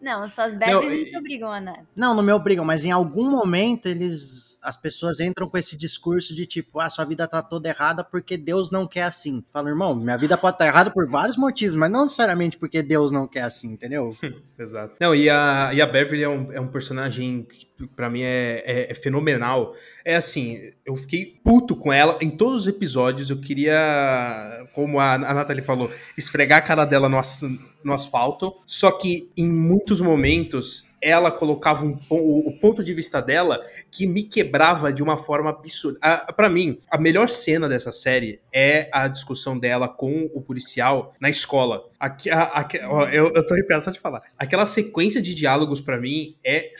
[0.00, 1.86] Não, suas Não, bebes não te obrigam a nada.
[1.94, 4.58] Não, não me obrigam, mas em algum momento eles.
[4.62, 8.36] As pessoas entram com esse discurso de tipo, ah, sua vida tá toda errada porque
[8.36, 9.42] Deus não quer assim.
[9.50, 13.10] Fala, irmão, minha vida pode estar errada por vários motivos, mas não necessariamente porque Deus
[13.10, 14.14] não quer assim, entendeu?
[14.58, 14.94] Exato.
[15.00, 18.62] Não, e a, e a Beverly é um, é um personagem que pra mim é,
[18.66, 19.72] é- é fenomenal.
[20.04, 23.30] É assim, eu fiquei puto com ela em todos os episódios.
[23.30, 27.40] Eu queria, como a, a Nathalie falou, esfregar a cara dela no, as-
[27.84, 28.56] no asfalto.
[28.66, 34.06] Só que em muitos momentos ela colocava um, o, o ponto de vista dela que
[34.06, 35.98] me quebrava de uma forma absurda.
[36.02, 41.14] A, pra mim, a melhor cena dessa série é a discussão dela com o policial
[41.20, 41.84] na escola.
[41.98, 44.22] Aqui, a- aqui- ó, eu, eu tô arrepiado só de falar.
[44.38, 46.72] Aquela sequência de diálogos pra mim é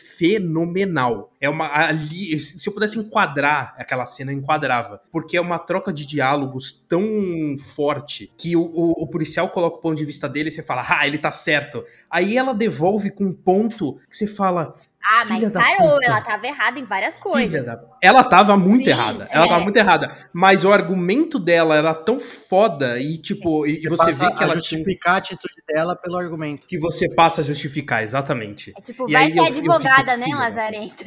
[0.51, 1.33] fenomenal.
[1.41, 5.93] É uma ali, se eu pudesse enquadrar aquela cena, eu enquadrava, porque é uma troca
[5.93, 7.03] de diálogos tão
[7.59, 10.85] forte que o, o- o policial coloca o ponto de vista dele e você fala,
[10.89, 11.83] ah, ele tá certo.
[12.11, 16.07] Aí ela devolve com um ponto que você fala, Ah, mas Filha da parou, puta.
[16.07, 17.65] ela tava errada em várias Filha coisas.
[17.65, 17.81] da...
[18.03, 19.25] Ela tava muito Sim, errada.
[19.25, 19.37] sim.
[19.37, 20.17] Ela tava muito errada.
[20.33, 24.27] Mas o argumento dela era tão foda e, tipo, e, e você vê que a
[24.27, 24.55] ela tinha...
[24.55, 26.67] justificar a atitude dela pelo argumento.
[26.67, 28.73] Que você passa a justificar, exatamente.
[28.77, 31.05] É tipo, E vai aí ser eu- eu fico advogada, né, filha da Lazarento?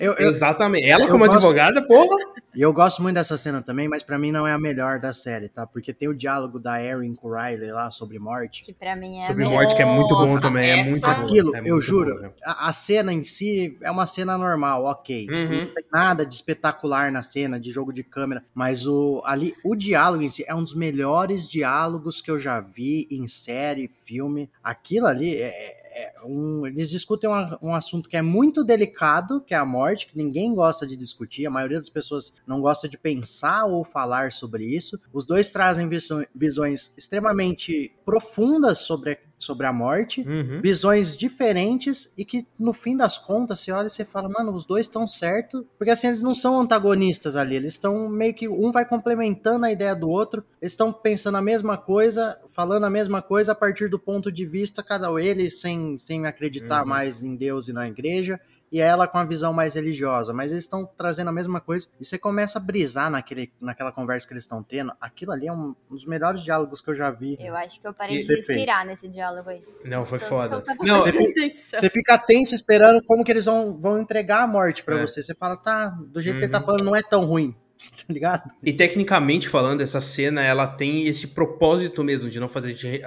[0.00, 0.86] Eu, eu, Exatamente.
[0.88, 2.16] Ela, eu como gosto- advogada, porra.
[2.54, 5.12] E eu gosto muito dessa cena também, mas pra mim não é a melhor da
[5.12, 5.66] série, tá?
[5.66, 8.62] Porque tem o diálogo da Erin com o Riley lá sobre morte.
[8.64, 10.70] que pra mim é Sobre a morte, que é muito bom Nossa, também.
[10.70, 11.22] É essa- muito bom.
[11.26, 12.30] Aquilo, é eu muito juro, bom, né?
[12.44, 15.26] a, a cena em si é uma cena normal, ok.
[15.28, 15.66] Uhum.
[15.66, 19.74] Não tem nada de espetacular na cena, de jogo de câmera, mas o ali o
[19.74, 24.50] diálogo em si é um dos melhores diálogos que eu já vi em série, filme.
[24.62, 29.54] Aquilo ali é, é um, eles discutem um, um assunto que é muito delicado, que
[29.54, 32.98] é a morte, que ninguém gosta de discutir, a maioria das pessoas não gosta de
[32.98, 35.00] pensar ou falar sobre isso.
[35.12, 35.88] Os dois trazem
[36.34, 40.60] visões extremamente profundas sobre, a- sobre a morte Uhum.
[40.62, 44.64] visões diferentes e que no fim das contas você olha e você fala, mano, os
[44.64, 48.70] dois estão certos, porque assim eles não são antagonistas ali, eles estão meio que um
[48.70, 53.20] vai complementando a ideia do outro, eles estão pensando a mesma coisa, falando a mesma
[53.20, 56.88] coisa a partir do ponto de vista cada ele sem sem acreditar Uhum.
[56.88, 58.40] mais em Deus e na igreja.
[58.70, 61.86] E ela com a visão mais religiosa, mas eles estão trazendo a mesma coisa.
[62.00, 64.92] E você começa a brisar naquele, naquela conversa que eles estão tendo.
[65.00, 67.36] Aquilo ali é um, um dos melhores diálogos que eu já vi.
[67.38, 69.62] Eu acho que eu parei de respirar nesse diálogo aí.
[69.84, 70.64] Não, foi Tanto foda.
[70.82, 71.78] Não, Você fica-.
[71.78, 75.00] Você fica tenso esperando como que eles vão, vão entregar a morte pra É.
[75.06, 75.22] você.
[75.22, 76.64] Você fala, tá, do jeito que ele tá Uhum.
[76.64, 77.54] falando, não é tão ruim.
[78.06, 78.50] Tá ligado?
[78.62, 83.02] E tecnicamente falando, essa cena ela tem esse propósito mesmo de não fazer a gente-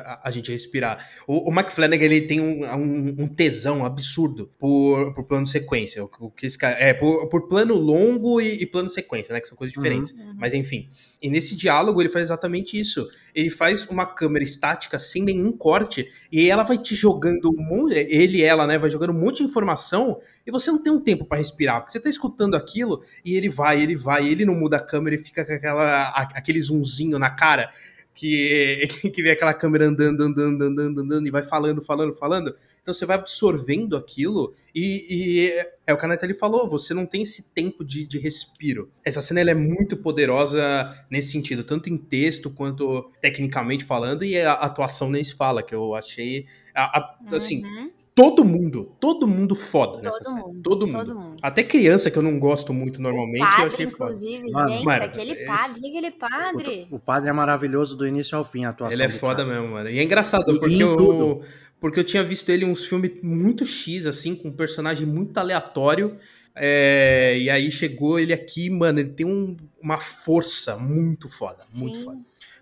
[0.52, 1.08] respirar.
[1.26, 1.52] O, o
[2.06, 6.04] ele tem um, um- um tesão absurdo por, por plano sequência.
[6.04, 9.40] O, o que esse cara, é, por, por plano longo e, e plano sequência, né?
[9.40, 10.14] Que são coisas diferentes.
[10.38, 10.90] Mas enfim.
[11.22, 13.08] E nesse diálogo ele faz exatamente isso.
[13.34, 17.50] Ele faz uma câmera estática sem nenhum corte e ela vai te jogando
[17.92, 21.26] ele ela, né, vai jogando um monte de informação e você não tem um tempo
[21.26, 24.78] pra respirar, porque você tá escutando aquilo e ele vai, ele vai, ele não muda
[24.78, 27.72] a câmera e fica com aquela, aquele zoomzinho na cara.
[28.20, 32.56] Que, que vê aquela câmera andando, andando, andando, andando e vai falando, falando, falando.
[32.82, 37.06] Então você vai absorvendo aquilo e, e é o que a Nathalie falou, você não
[37.06, 38.92] tem esse tempo de, de respiro.
[39.06, 40.60] Essa cena ela é muito poderosa
[41.10, 45.74] nesse sentido, tanto em texto quanto tecnicamente falando, e a atuação nem se fala, que
[45.74, 46.46] eu achei.
[46.76, 47.92] a- a- assim, Uhum.
[48.22, 50.46] Todo mundo, todo mundo foda nessa Todo série.
[50.48, 50.98] mundo, todo mundo.
[51.06, 51.36] todo mundo.
[51.42, 54.12] Até criança que eu não gosto muito normalmente, padre, eu achei foda.
[54.12, 56.88] inclusive, Mano, gente, mano, aquele esse- padre, aquele padre.
[56.92, 59.48] O, o padre é maravilhoso do início ao fim, a atuação Ele é foda cara.
[59.48, 59.90] mesmo, mano.
[59.90, 61.42] E é engraçado, E- porque e eu, tudo.
[61.80, 65.38] porque eu tinha visto ele em uns filmes muito X, assim, com um personagem muito
[65.38, 66.16] aleatório.
[66.62, 71.98] é, e aí chegou ele aqui, mano, ele tem um- uma força muito foda, muito
[72.00, 72.04] Sim.
[72.04, 72.18] foda.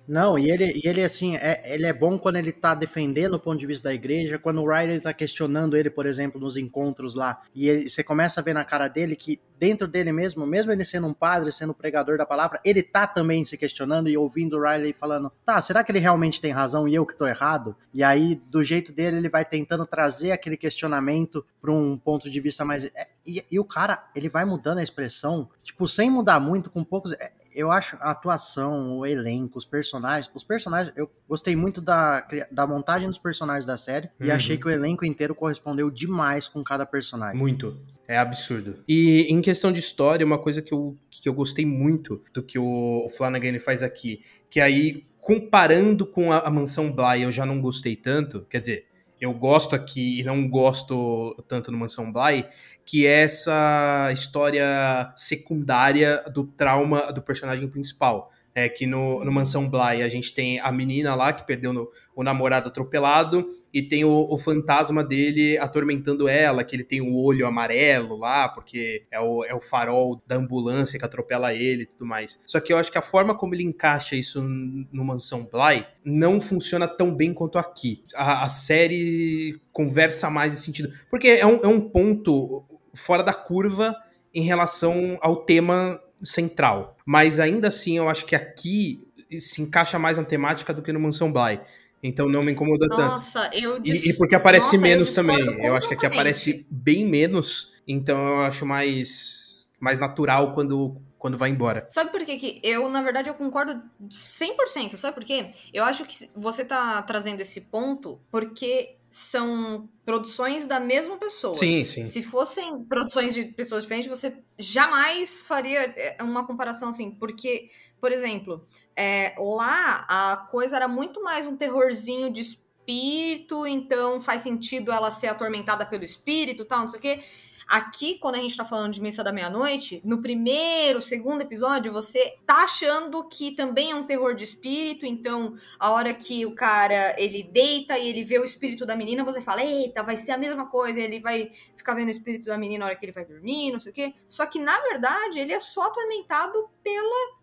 [0.08, 3.40] Não, e ele, e ele assim, é, ele é bom quando ele tá defendendo o
[3.40, 7.14] ponto de vista da igreja, quando o Riley tá questionando ele, por exemplo, nos encontros
[7.14, 10.72] lá, e ele- você começa a ver na cara dele que dentro dele mesmo, mesmo
[10.72, 14.16] ele sendo um padre, sendo um pregador da palavra, ele tá também se questionando e
[14.16, 17.28] ouvindo o Riley falando, tá, será que ele realmente tem razão e eu que tô
[17.28, 17.76] errado?
[17.94, 22.40] E aí, do jeito dele, ele vai tentando trazer aquele questionamento pra um ponto de
[22.40, 22.86] vista mais...
[22.86, 22.92] é,
[23.26, 27.14] e, e o cara, ele vai mudando a expressão, tipo, sem mudar muito, com poucos...
[27.58, 30.30] eu acho a atuação, o elenco, os personagens.
[30.34, 34.32] Os personagens, eu gostei muito da, da montagem dos personagens da série e Uhum.
[34.34, 37.38] achei que o elenco inteiro correspondeu demais com cada personagem.
[37.38, 37.78] Muito.
[38.08, 38.84] É absurdo.
[38.88, 42.58] E em questão de história, uma coisa que eu, que eu gostei muito do que
[42.58, 47.46] o, o Flanagan faz aqui, que aí, comparando com a, a Mansão Bly, eu já
[47.46, 48.86] não gostei tanto, quer dizer,
[49.20, 52.46] eu gosto aqui e não gosto tanto no Mansão Bly,
[52.86, 58.32] que é essa história secundária do trauma do personagem principal.
[58.60, 61.88] É que no, no Mansão Bly a gente tem a menina lá que perdeu no-
[62.16, 67.16] o namorado atropelado e tem o, o fantasma dele atormentando ela, que ele tem o
[67.16, 71.86] olho amarelo lá, porque é o, é o farol da ambulância que atropela ele e
[71.86, 72.42] tudo mais.
[72.48, 76.42] Só que eu acho que a forma como ele encaixa isso no Mansão Bly não
[76.42, 78.02] funciona tão bem quanto aqui.
[78.16, 80.92] A, a série conversa mais nesse sentido.
[81.12, 82.66] Porque é um, é um ponto
[82.96, 83.96] fora da curva
[84.34, 86.98] em relação ao tema central.
[87.06, 89.08] Mas ainda assim, eu acho que aqui
[89.40, 91.60] se encaixa mais na temática do que no Mansão Bly.
[92.02, 93.02] Então não me incomoda tanto.
[93.02, 95.66] Nossa, eu dis- E, e porque aparece Nossa, eu menos discordo também.
[95.66, 97.74] Eu acho que aqui aparece bem menos.
[97.88, 101.86] Então eu acho mais, mais natural quando, quando vai embora.
[101.90, 104.96] Sabe por que, que eu, na verdade, eu concordo 100%.
[104.96, 105.52] Sabe por quê?
[105.74, 111.56] Eu acho que você tá trazendo esse ponto porque são produções da mesma pessoa.
[111.56, 112.04] Sim, sim.
[112.04, 117.12] Se fossem produções de pessoas diferentes, você jamais faria é, uma comparação assim.
[117.12, 117.70] Porque,
[118.02, 118.66] por exemplo,
[118.96, 125.10] é, lá a coisa era muito mais um terrorzinho de espírito, então faz sentido ela
[125.12, 127.24] ser atormentada pelo espírito tal, não sei o quê.
[127.68, 132.36] Aqui, quando a gente tá falando de Missa da Meia-Noite, no primeiro, segundo episódio, você
[132.46, 137.14] tá achando que também é um terror de espírito, então a hora que o cara
[137.18, 140.38] ele deita e ele vê o espírito da menina, você fala, eita, vai ser a
[140.38, 143.26] mesma coisa, ele vai ficar vendo o espírito da menina na hora que ele vai
[143.26, 144.14] dormir, não sei o quê.
[144.30, 147.37] Só que, na verdade, ele é só atormentado pela.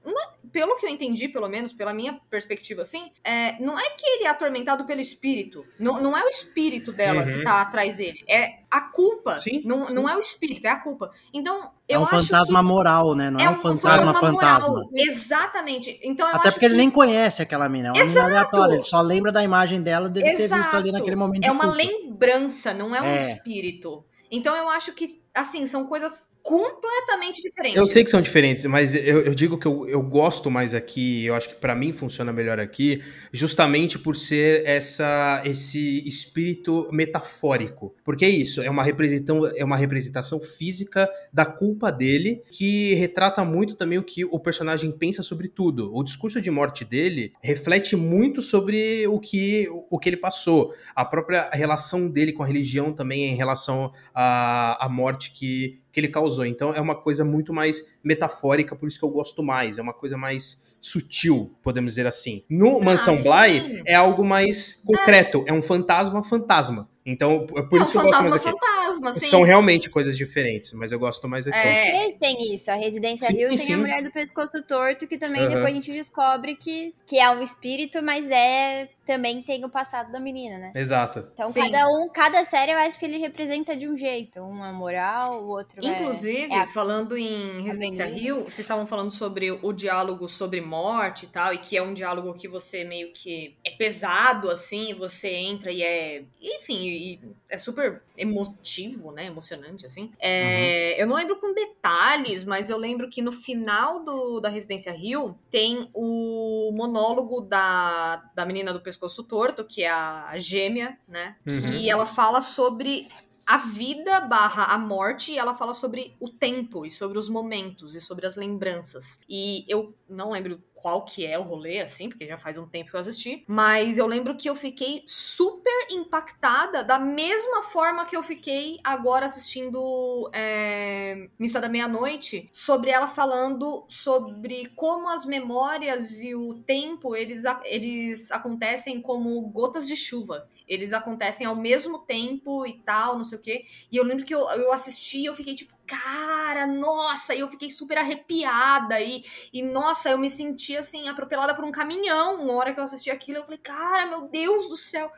[0.53, 4.25] Pelo que eu entendi, pelo menos, pela minha perspectiva, assim, é, não é que ele
[4.25, 5.65] é atormentado pelo espírito.
[5.81, 7.31] Não, não é o espírito dela Uhum.
[7.33, 8.23] que tá atrás dele.
[8.29, 9.39] É a culpa.
[9.39, 9.95] Sim, não, sim.
[9.95, 11.11] não é o espírito, é a culpa.
[11.33, 13.31] Então, É eu um acho fantasma que moral, né?
[13.31, 14.33] Não é, um fantasma moral.
[14.33, 14.85] fantasma.
[14.95, 15.99] Exatamente.
[16.03, 18.27] Então, eu Até acho porque ele que nem conhece aquela mina, é uma mina Exato!
[18.29, 21.53] aleatória, ele só lembra da imagem dela dele ter visto ali naquele momento de é
[21.53, 21.77] uma culpa.
[21.79, 23.33] lembrança, não é um É.
[23.33, 24.05] espírito.
[24.31, 27.77] Então eu acho que, assim, são coisas completamente diferentes.
[27.77, 31.25] Eu sei que são diferentes, mas eu, eu digo que eu, eu gosto mais aqui,
[31.25, 37.95] eu acho que pra mim funciona melhor aqui, justamente por ser essa, esse espírito metafórico.
[38.05, 43.43] Porque é isso, é uma, representação, é uma representação física da culpa dele, que retrata
[43.43, 45.91] muito também o que o personagem pensa sobre tudo.
[45.97, 50.75] O discurso de morte dele reflete muito sobre o que, o que ele passou.
[50.95, 56.01] A própria relação dele com a religião também em relação à, à morte que, que
[56.01, 56.45] ele causou.
[56.45, 59.79] Então é uma coisa muito mais metafórica, por isso que eu gosto mais.
[59.79, 62.43] É uma coisa mais sutil, podemos dizer assim.
[62.51, 63.23] No Mansão sim.
[63.23, 66.91] Bly é algo mais concreto, é, um fantasma fantasma.
[67.07, 68.59] Então, é por é um isso que eu gosto fantasma mais aqui.
[68.59, 69.27] fantasma, assim.
[69.27, 71.59] São realmente coisas diferentes, mas eu gosto mais aqui.
[71.59, 71.91] É.
[71.91, 72.71] Três tem isso.
[72.71, 73.75] A Residência Sim, Rio tem sim.
[73.75, 75.49] a mulher do pescoço torto, que também Aham.
[75.51, 80.11] depois a gente descobre que, que é um espírito, mas é também tem o passado
[80.11, 80.73] da menina, né?
[80.75, 81.29] Exato.
[81.35, 81.71] Então Sim.
[81.71, 84.41] cada um, cada série eu acho que ele representa de um jeito.
[84.41, 88.07] Um é moral, o outro é- Inclusive, é a- falando em Residência.
[88.07, 91.95] Rio, vocês estavam falando sobre o diálogo sobre morte e tal, e que é um
[91.95, 96.25] diálogo que você meio que é pesado, assim, você entra e é.
[96.41, 99.27] Enfim, e é super emotivo, né?
[99.27, 100.11] Emocionante, assim.
[100.21, 104.93] É, Eu não lembro com detalhes, mas eu lembro que no final do, da Residência
[104.93, 111.35] Rio tem o monólogo da, da menina do pescoço torto, que é a gêmea, né?
[111.49, 111.63] Uhum.
[111.71, 113.09] Que ela fala sobre
[113.47, 117.95] a vida barra a morte e ela fala sobre o tempo e sobre os momentos
[117.95, 119.21] e sobre as lembranças.
[119.29, 122.91] E eu não lembro qual que é o rolê, assim, porque já faz um tempo
[122.91, 123.43] que eu assisti.
[123.49, 129.25] Mas eu lembro que eu fiquei super impactada da mesma forma que eu fiquei agora
[129.25, 137.17] assistindo é, Missa da Meia-Noite, sobre ela falando sobre como as memórias e o tempo,
[137.17, 143.25] eles, eles acontecem como gotas de chuva eles acontecem ao mesmo tempo e tal, não
[143.25, 143.65] sei o quê.
[143.91, 147.35] E eu lembro que eu, eu assisti e eu fiquei tipo, cara, nossa!
[147.35, 149.01] E eu fiquei super arrepiada.
[149.01, 149.23] E,
[149.53, 152.43] e, nossa, eu me senti assim, atropelada por um caminhão.
[152.43, 155.11] Uma hora que eu assisti aquilo, eu falei, cara, meu Deus do céu!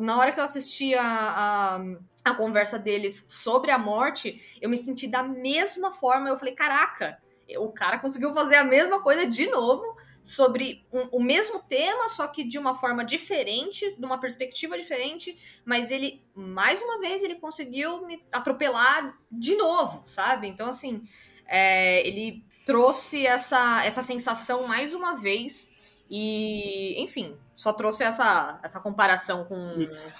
[0.00, 1.80] Na hora que eu assisti a, a,
[2.24, 6.30] a conversa deles sobre a morte, eu me senti da mesma forma.
[6.30, 7.18] Eu falei, caraca,
[7.58, 9.96] o cara conseguiu fazer a mesma coisa de novo
[10.26, 15.38] sobre um, o mesmo tema, só que de uma forma diferente, de uma perspectiva diferente,
[15.64, 20.48] mas ele, mais uma vez, ele conseguiu me atropelar de novo, sabe?
[20.48, 21.00] Então, assim,
[21.46, 25.72] é, ele trouxe essa, essa sensação mais uma vez
[26.08, 29.70] e, enfim, só trouxe essa, essa comparação com,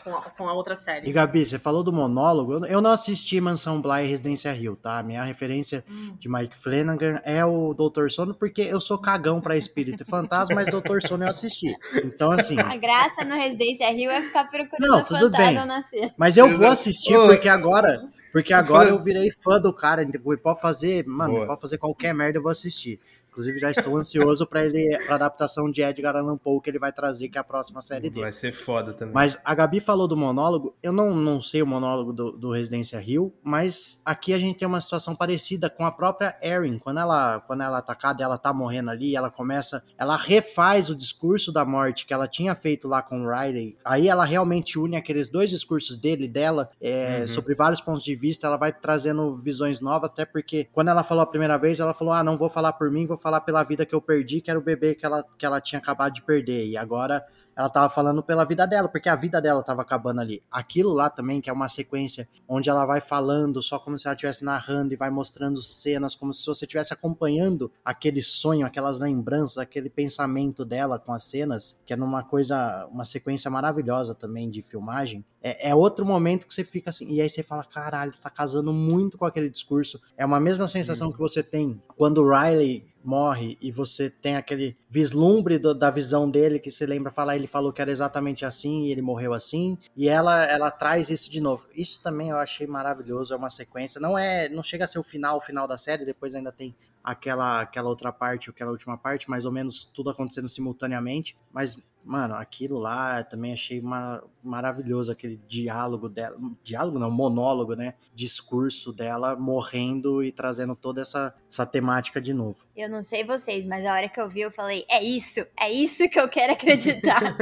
[0.02, 1.08] com, a, com, a, outra série.
[1.08, 2.64] E Gabi, você falou do monólogo.
[2.66, 5.02] Eu não assisti Mansão Bly e Residência Rio, tá?
[5.02, 6.16] Minha referência hum.
[6.18, 10.54] de Mike Flanagan é o Doutor Sono, porque eu sou cagão pra espírito e fantasma,
[10.56, 11.76] mas Doutor Sono eu assisti.
[12.02, 12.58] Então, assim.
[12.58, 15.54] A graça no Residência Rio é ficar procurando não, tudo bem.
[15.54, 16.14] nascer.
[16.16, 18.02] Mas eu vou assistir porque agora.
[18.32, 20.06] Porque agora eu virei fã do cara.
[20.42, 21.46] Pode fazer, mano, Boa.
[21.46, 22.98] pode fazer qualquer merda, eu vou assistir.
[23.36, 26.90] Inclusive, já estou ansioso para ele pra adaptação de Edgar Allan Poe que ele vai
[26.90, 28.22] trazer, que é a próxima série dele.
[28.22, 29.12] Vai ser foda também.
[29.12, 30.74] Mas a Gabi falou do monólogo.
[30.82, 34.66] Eu não, não sei o monólogo do, do Residência Rio, mas aqui a gente tem
[34.66, 36.78] uma situação parecida com a própria Erin.
[36.78, 39.84] Quando ela, quando ela é atacada, ela tá morrendo ali, ela começa.
[39.98, 43.76] Ela refaz o discurso da morte que ela tinha feito lá com o Riley.
[43.84, 47.28] Aí ela realmente une aqueles dois discursos dele e dela é, uhum.
[47.28, 48.46] sobre vários pontos de vista.
[48.46, 52.14] Ela vai trazendo visões novas, até porque quando ela falou a primeira vez, ela falou:
[52.14, 54.58] Ah, não vou falar por mim, vou falar pela vida que eu perdi, que era
[54.58, 56.66] o bebê que ela, que ela tinha acabado de perder.
[56.66, 57.24] E agora
[57.56, 60.42] ela tava falando pela vida dela, porque a vida dela tava acabando ali.
[60.50, 64.14] Aquilo lá também, que é uma sequência onde ela vai falando só como se ela
[64.14, 69.56] estivesse narrando e vai mostrando cenas como se você estivesse acompanhando aquele sonho, aquelas lembranças,
[69.56, 74.60] aquele pensamento dela com as cenas, que é numa coisa, uma sequência maravilhosa também de
[74.60, 75.24] filmagem.
[75.42, 78.72] É, é outro momento que você fica assim, e aí você fala, caralho, tá casando
[78.72, 80.00] muito com aquele discurso.
[80.16, 84.76] É uma mesma sensação que você tem quando o Riley morre e você tem aquele
[84.90, 88.84] vislumbre do, da visão dele que você lembra falar ele falou que era exatamente assim
[88.84, 91.66] e ele morreu assim e ela ela traz isso de novo.
[91.74, 94.00] Isso também eu achei maravilhoso é uma sequência.
[94.00, 96.74] Não é não chega a ser o final o final da série depois ainda tem
[97.02, 102.34] aquela aquela outra parte aquela última parte mais ou menos tudo acontecendo simultaneamente mas mano
[102.34, 107.94] aquilo lá também achei uma, maravilhoso aquele diálogo dela, diálogo não, monólogo, né?
[108.14, 112.64] Discurso dela morrendo e trazendo toda essa, essa temática de novo.
[112.76, 115.70] Eu não sei vocês, mas a hora que eu vi, eu falei: é isso, é
[115.70, 117.20] isso que eu quero acreditar.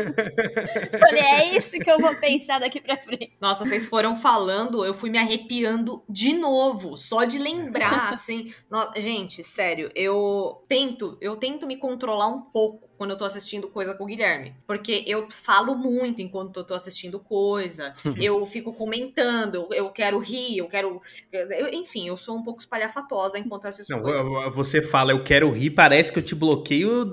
[0.99, 3.33] falei: é isso que eu vou pensar daqui pra frente.
[3.41, 8.53] Nossa, vocês foram falando, eu fui me arrepiando de novo, só de lembrar, assim.
[8.71, 8.93] No...
[8.97, 13.95] Gente, sério, eu tento, eu tento me controlar um pouco quando eu tô assistindo coisa
[13.95, 14.55] com o Guilherme.
[14.67, 20.19] Porque eu falo muito enquanto eu tô assistindo coisa, eu fico comentando, eu, eu quero
[20.19, 21.01] rir, eu quero.
[21.33, 24.27] Eu, enfim, eu sou um pouco espalhafatosa enquanto assisto não, coisas.
[24.55, 27.05] Você fala, eu quero rir, parece que eu te bloqueio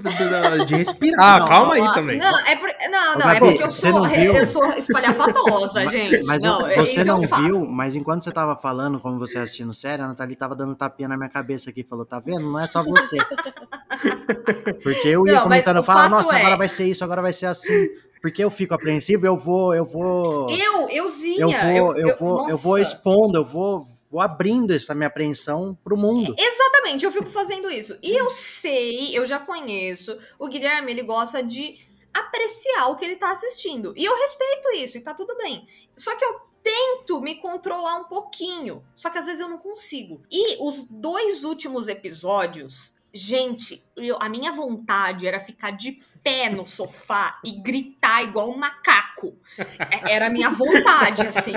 [0.66, 1.40] de respirar.
[1.42, 2.18] não, Calma aí também.
[2.18, 6.26] Não, é, por, não, não, é porque eu sou, eu sou espalhafatosa, gente.
[6.26, 9.74] Mas não, você não é um viu, mas enquanto você tava falando, como você assistindo
[9.74, 12.52] série, a Nathalie tava dando tapinha na minha cabeça aqui, falou, tá vendo?
[12.52, 13.18] Não é só você.
[14.84, 16.42] Porque eu ia não, comentando, fala, nossa, é...
[16.42, 17.90] agora vai ser isso, agora vai ser assim
[18.22, 20.48] porque eu fico apreensivo, eu vou, eu vou.
[20.50, 21.40] Eu, euzinha.
[21.40, 25.76] Eu vou, eu, eu, vou, eu vou expondo, eu vou, vou abrindo essa minha apreensão
[25.84, 26.36] pro mundo.
[26.38, 27.98] Exatamente, eu fico fazendo isso.
[28.02, 30.16] E eu sei, eu já conheço.
[30.38, 31.80] O Guilherme, ele gosta de
[32.14, 33.92] apreciar o que ele tá assistindo.
[33.98, 35.66] E eu respeito isso, e tá tudo bem.
[35.98, 38.84] Só que eu tento me controlar um pouquinho.
[38.94, 40.22] Só que às vezes eu não consigo.
[40.32, 46.66] E os dois últimos episódios, gente, eu, a minha vontade era ficar de pé no
[46.66, 49.36] sofá e gritar igual um macaco.
[49.80, 51.52] É, era a minha vontade, assim.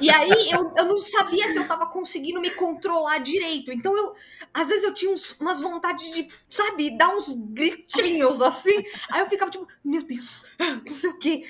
[0.00, 3.72] E aí eu, eu não sabia se eu tava conseguindo me controlar direito.
[3.72, 4.14] Então eu,
[4.52, 8.84] às vezes eu tinha uns, umas vontades de, sabe, dar uns gritinhos assim.
[9.10, 11.44] Aí eu ficava tipo, meu Deus, não sei o quê.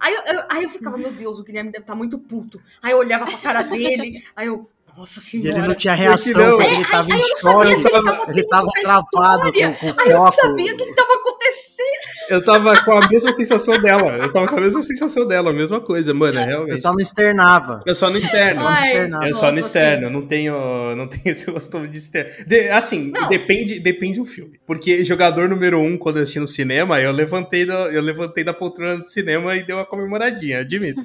[0.00, 2.62] Aí eu, eu aí eu ficava, meu Deus, o Guilherme deve estar tá muito puto.
[2.82, 5.50] Aí eu olhava pra cara dele, aí eu, nossa senhora.
[5.50, 7.72] E ele não tinha reação, porque ele tava em choque,
[8.28, 11.22] ele tava travado com, com Aí eu não sabia o que estava
[12.28, 14.18] eu tava com a mesma sensação dela.
[14.20, 16.38] Eu tava com a mesma sensação dela, a mesma coisa, mano.
[16.38, 16.80] é Eu Realmente.
[16.80, 17.82] só não externava.
[17.86, 18.62] Eu só no externo.
[18.66, 19.28] Ai.
[19.30, 22.30] Eu só no Nossa, externo, não tenho, não tenho esse costume de externo.
[22.46, 23.28] De- assim, Não.
[23.28, 24.58] depende, depende do filme.
[24.66, 28.54] Porque jogador número um, quando eu assisti no cinema, eu levantei, da, eu levantei da
[28.54, 31.00] poltrona do cinema e dei uma comemoradinha, admito.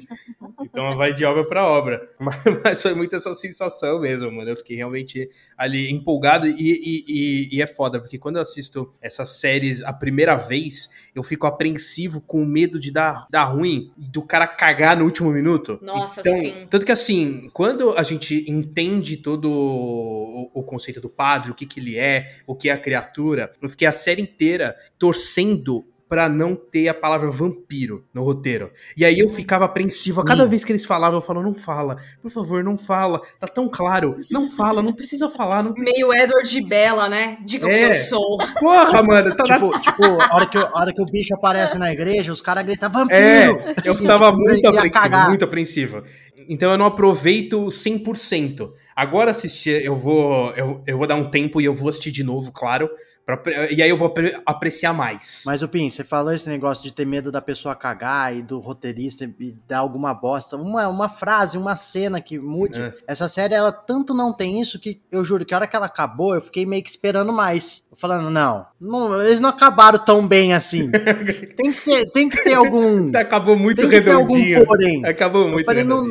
[0.62, 2.08] Então vai de obra pra obra.
[2.20, 4.50] Mas, mas foi muito essa sensação mesmo, mano.
[4.50, 8.90] Eu fiquei realmente ali empolgado e, e, e- e é foda, porque quando eu assisto
[9.00, 14.22] essas séries a primeira vez, eu fico apreensivo com medo de dar, dar ruim, do
[14.22, 15.78] cara cagar no último minuto.
[15.82, 16.66] Nossa, então, sim.
[16.70, 21.66] Tanto que assim, quando a gente entende todo o, o conceito do padre, o que,
[21.66, 26.28] que ele é, o que é a criatura, eu fiquei a série inteira torcendo pra
[26.28, 28.70] não ter a palavra vampiro no roteiro.
[28.96, 30.20] E aí eu ficava apreensivo.
[30.20, 30.50] A cada Sim.
[30.50, 33.20] vez que eles falavam, eu falava, não fala, por favor, não fala.
[33.38, 34.16] Tá tão claro.
[34.30, 35.62] Não fala, não precisa falar.
[35.62, 35.74] Não...
[35.76, 37.38] Meio Edward de Bella, né?
[37.44, 37.86] Diga É.
[37.86, 38.38] o que eu sou.
[38.58, 39.36] Porra, mano.
[39.36, 41.92] Tá na- Tipo, tipo a, hora que, o- a hora que o bicho aparece na
[41.92, 43.18] igreja, os caras gritam vampiro!
[43.20, 43.48] É,
[43.84, 45.28] eu Assim, tava tipo, muito apreensivo, cagar.
[45.28, 46.02] muito apreensivo.
[46.48, 48.70] Então eu não aproveito 100%.
[48.96, 52.24] Agora assistir, eu vou, eu, eu vou dar um tempo e eu vou assistir de
[52.24, 52.88] novo, claro.
[53.36, 55.42] Pra- e aí eu vou apre- apreciar mais.
[55.46, 58.58] Mas, o Pim, você falou esse negócio de ter medo da pessoa cagar e do
[58.58, 60.56] roteirista e dar alguma bosta.
[60.56, 62.80] Uma, uma frase, uma cena que mude.
[62.80, 62.94] É.
[63.06, 65.86] Essa série, ela tanto não tem isso que eu juro que a hora que ela
[65.86, 67.82] acabou, eu fiquei meio que esperando mais.
[67.90, 70.88] Eu Falando, não, não, eles não acabaram tão bem assim.
[71.56, 73.10] tem, que ter, tem que ter algum.
[73.16, 74.64] Acabou muito tem ter algum redondinho.
[74.64, 75.04] porém.
[75.04, 76.04] Acabou muito falei, não-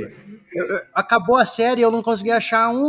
[0.93, 2.79] Acabou a série eu não consegui achar um,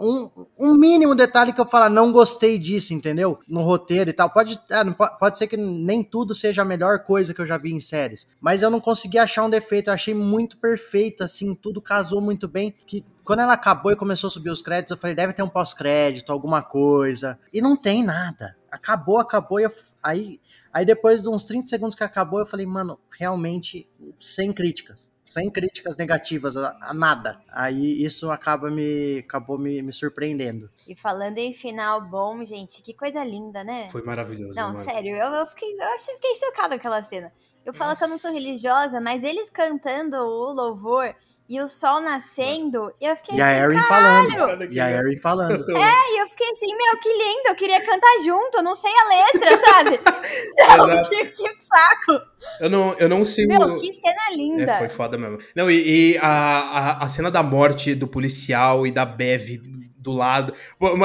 [0.00, 3.38] um, um mínimo detalhe que eu falar, não gostei disso, entendeu?
[3.48, 4.30] No roteiro e tal.
[4.30, 4.84] Pode, é,
[5.18, 8.26] pode ser que nem tudo seja a melhor coisa que eu já vi em séries.
[8.40, 9.88] Mas eu não consegui achar um defeito.
[9.88, 12.74] Eu achei muito perfeito, assim, tudo casou muito bem.
[12.86, 15.48] Que quando ela acabou e começou a subir os créditos, eu falei, deve ter um
[15.48, 17.38] pós-crédito, alguma coisa.
[17.52, 18.56] E não tem nada.
[18.70, 19.60] Acabou, acabou.
[19.60, 19.72] E eu,
[20.02, 20.40] aí,
[20.72, 23.88] aí depois de uns 30 segundos que acabou, eu falei, mano, realmente,
[24.20, 25.12] sem críticas.
[25.24, 27.38] Sem críticas negativas a, a nada.
[27.52, 30.70] Aí isso acaba me acabou me, me surpreendendo.
[30.86, 33.90] E falando em final bom, gente, que coisa linda, né?
[33.90, 34.54] Foi maravilhoso.
[34.54, 34.76] Não, mano.
[34.78, 37.30] sério, eu, eu fiquei, eu achei, fiquei chocada com aquela cena.
[37.64, 38.42] Eu falo que eu não sou Nossa.
[38.42, 41.14] religiosa, mas eles cantando o louvor
[41.48, 44.30] e o sol nascendo, eu fiquei E a assim, Erin caralho!
[44.30, 44.72] falando.
[44.72, 45.64] E a Erin falando.
[46.10, 49.08] E eu fiquei assim, meu, que lindo, eu queria cantar junto, eu não sei a
[49.08, 50.00] letra, sabe?
[50.58, 51.10] Não, Exato.
[51.10, 52.26] que, que saco!
[52.60, 53.48] Eu não, eu não sigo.
[53.48, 54.72] Meu, que cena linda!
[54.72, 55.38] É, foi foda mesmo.
[55.54, 59.60] Não, e, e a, a, a cena da morte do policial e da Bev
[60.08, 60.52] do lado.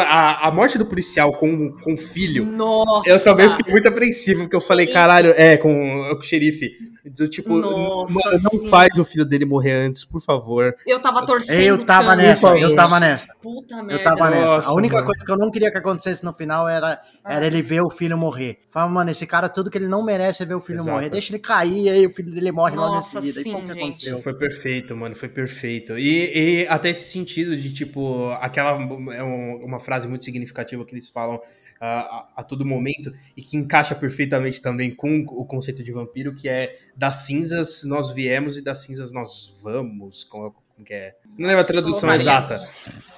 [0.07, 2.45] A, a morte do policial com, com o filho.
[2.45, 3.09] Nossa!
[3.09, 4.99] Eu também fiquei muito apreensivo, porque eu falei, Xerife.
[4.99, 6.71] caralho, é, com o xerife.
[7.05, 8.69] Do tipo, Nossa, mano, não sim.
[8.69, 10.73] faz o filho dele morrer antes, por favor.
[10.87, 11.59] Eu tava torcendo.
[11.59, 13.35] Eu tava tanto, nessa, eu tava nessa.
[13.41, 13.93] Puta merda.
[13.93, 14.55] Eu tava nessa.
[14.55, 15.07] Nossa, a única mano.
[15.07, 18.17] coisa que eu não queria que acontecesse no final era, era ele ver o filho
[18.17, 18.59] morrer.
[18.69, 20.91] Fala, mano, esse cara, tudo que ele não merece é ver o filho Exato.
[20.91, 21.09] morrer.
[21.23, 23.41] Deixa ele cair, aí o filho dele morre logo em Nossa, seguida.
[23.41, 23.79] Sim, que gente.
[23.81, 24.21] aconteceu.
[24.21, 25.97] Foi perfeito, mano, foi perfeito.
[25.97, 28.71] E, e até esse sentido de, tipo, aquela
[29.13, 31.39] é um- uma frase muito significativa que eles falam
[31.81, 36.33] ah, a, a todo momento e que encaixa perfeitamente também com o conceito de vampiro,
[36.33, 40.23] que é das cinzas nós viemos e das cinzas nós vamos.
[40.23, 41.15] Como, como que é?
[41.37, 42.57] Não lembro a tradução exata.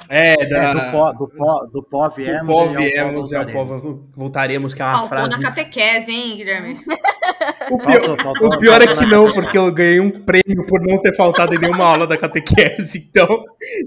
[0.10, 2.80] É, da, É, do pó, do pó, do pó do viemos, pó e ao pó
[2.80, 3.84] viemos e ao voltaremos.
[3.84, 5.42] pó voltaremos, que é uma Faltou frase.
[5.42, 6.76] na catequese, hein, Guilherme?
[7.72, 10.82] O pior, Faltou, faltou, o pior é que não, porque eu ganhei um prêmio por
[10.82, 13.08] não ter faltado em nenhuma aula da catequese.
[13.10, 13.28] Então,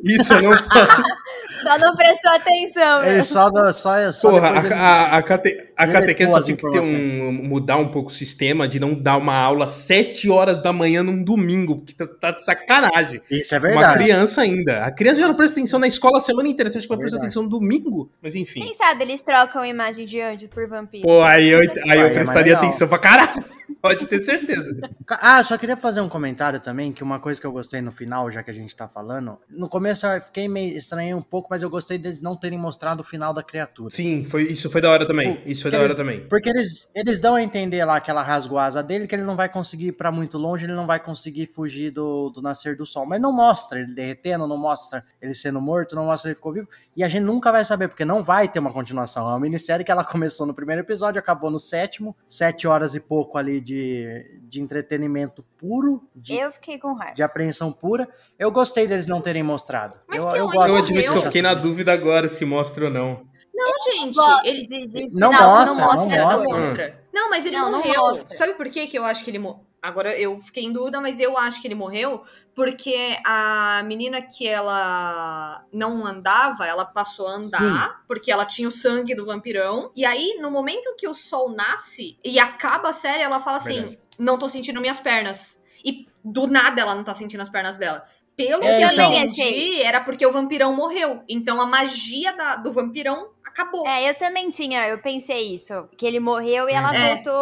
[0.04, 0.52] isso eu não
[1.62, 3.24] Só não prestou atenção, meu.
[3.24, 6.80] só, só, só Porra, a, a, a, cate, a catequese só as tinha que ter
[6.80, 10.72] um, mudar um pouco o sistema de não dar uma aula às 7 horas da
[10.72, 13.20] manhã num domingo, porque tá, tá de sacanagem.
[13.30, 13.98] Isso é Uma verdade.
[13.98, 14.84] criança ainda.
[14.84, 16.70] A criança já não presta atenção na escola a semana inteira.
[16.70, 17.26] Você acha que vai prestar Verdade.
[17.32, 18.10] atenção no domingo?
[18.22, 18.60] Mas enfim.
[18.60, 21.04] Quem sabe eles trocam imagem de anjos por vampiros.
[21.10, 22.62] Pô, aí eu, aí eu é prestaria legal.
[22.62, 23.44] atenção pra caralho.
[23.80, 24.74] Pode ter certeza.
[25.08, 28.30] Ah, só queria fazer um comentário também, que uma coisa que eu gostei no final,
[28.30, 29.38] já que a gente tá falando.
[29.48, 33.00] No começo eu fiquei meio estranhei um pouco, mas eu gostei deles não terem mostrado
[33.00, 33.90] o final da criatura.
[33.90, 35.34] Sim, foi, isso foi da hora também.
[35.36, 36.26] Tipo, Isso foi da eles- hora também.
[36.28, 39.22] Porque eles, eles dão a entender lá que ela rasgou a asa dele, que ele
[39.22, 42.76] não vai conseguir ir pra muito longe, ele não vai conseguir fugir do, do nascer
[42.76, 43.06] do sol.
[43.06, 46.68] Mas não mostra ele derretendo, não mostra ele sendo morto, não mostra ele ficou vivo.
[46.98, 49.24] E a gente nunca vai saber, porque não vai ter uma continuação.
[49.26, 52.98] É uma minissérie que ela começou no primeiro episódio, acabou no sétimo, sete horas e
[52.98, 57.14] pouco ali de, de entretenimento puro, de, Eu fiquei com raiva.
[57.14, 58.08] de apreensão pura.
[58.36, 59.94] Eu gostei deles não terem mostrado.
[60.08, 62.86] Mas eu, que eu gosto Eu admito que eu fiquei na dúvida agora se mostra
[62.86, 63.22] ou não.
[63.54, 64.18] Não, gente.
[64.44, 66.56] Ele de, de Não final, mostra, não não mostra, não mostra.
[66.56, 67.04] mostra.
[67.14, 68.00] Não, mas ele Não, não morreu.
[68.02, 68.36] mostra.
[68.36, 69.67] Sabe por que que eu acho que ele morreu?
[69.80, 72.22] Agora eu fiquei em dúvida, mas eu acho que ele morreu
[72.54, 78.72] porque a menina que ela não andava, ela passou a andar, porque ela tinha o
[78.72, 79.92] sangue do vampirão.
[79.94, 83.74] E aí, no momento que o sol nasce e acaba a série, ela fala assim:
[83.74, 83.98] Verdade.
[84.18, 85.62] não tô sentindo minhas pernas.
[85.84, 88.04] E do nada ela não tá sentindo as pernas dela.
[88.36, 89.12] Pelo É, que eu então.
[89.12, 91.22] entendi, era porque o vampirão morreu.
[91.28, 93.86] Então a magia da- do vampirão acabou.
[93.86, 95.88] É, eu também tinha, eu pensei isso.
[95.96, 97.14] Que ele morreu e ela É.
[97.14, 97.34] voltou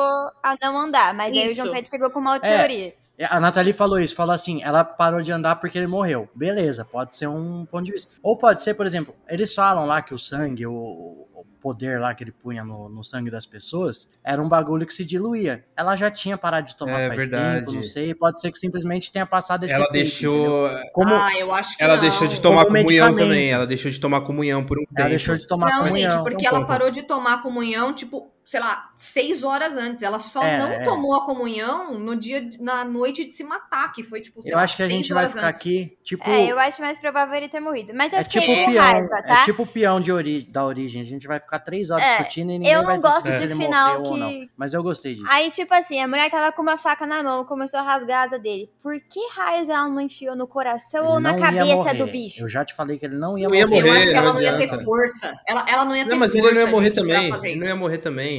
[0.43, 1.15] a não andar.
[1.15, 1.57] Mas aí o Isso.
[1.57, 2.59] João Pedro chegou com uma outra É.
[2.59, 2.95] teoria.
[3.31, 6.29] A Nathalie falou isso, falou assim, ela parou de andar porque ele morreu.
[6.35, 8.13] Beleza, pode ser um ponto de vista.
[8.23, 11.27] Ou pode ser, por exemplo, eles falam lá que o sangue, o
[11.67, 15.05] poder lá que ele punha no, no sangue das pessoas, era um bagulho que se
[15.05, 15.65] diluía.
[15.77, 17.59] Ela já tinha parado de tomar É faz verdade.
[17.59, 18.15] tempo, não sei.
[18.15, 20.69] Pode ser que simplesmente tenha passado esse Ela efeito, deixou.
[20.93, 22.03] Como Ah, eu acho que Ela não.
[22.03, 23.51] deixou de tomar Como comunhão também.
[23.51, 25.09] Ela deixou de tomar comunhão por um ela tempo.
[25.09, 26.11] deixou de tomar Não, comunhão.
[26.13, 26.73] gente, porque Então, ela conta.
[26.73, 30.05] parou de tomar comunhão, tipo, sei lá, seis horas antes.
[30.05, 30.85] Ela só É, não é.
[30.85, 34.53] tomou a comunhão no dia, de- na noite de se matar, que foi, tipo, sei
[34.53, 35.61] Eu lá, acho que a seis gente vai horas ficar antes.
[35.61, 36.31] aqui, tipo...
[36.31, 37.93] É, eu acho mais provável ele ter morrido.
[37.93, 39.41] Mas eu É fiquei tipo com peão, raiva, tá?
[39.41, 41.03] é tipo o peão de ori da origem.
[41.03, 43.49] A gente vai ficar três horas É, discutindo e ninguém eu não vai gosto decidir
[43.49, 44.15] de se ele final não.
[44.15, 45.27] que- Mas eu gostei disso.
[45.29, 48.27] Aí, tipo assim, a mulher tava com uma faca na mão, começou a rasgar a
[48.27, 48.71] asa dele.
[48.81, 52.45] Por que raios ela não enfiou no coração Ele ou na não cabeça do bicho?
[52.45, 53.89] Eu já te falei que ele não ia Não ia morrer.
[53.89, 55.35] Eu acho que ela não não ia ter força.
[55.49, 56.47] Ela, ela não ia ter Não, mas força.
[56.47, 57.35] ele não ia morrer também.
[57.45, 58.36] Ele não ia morrer também.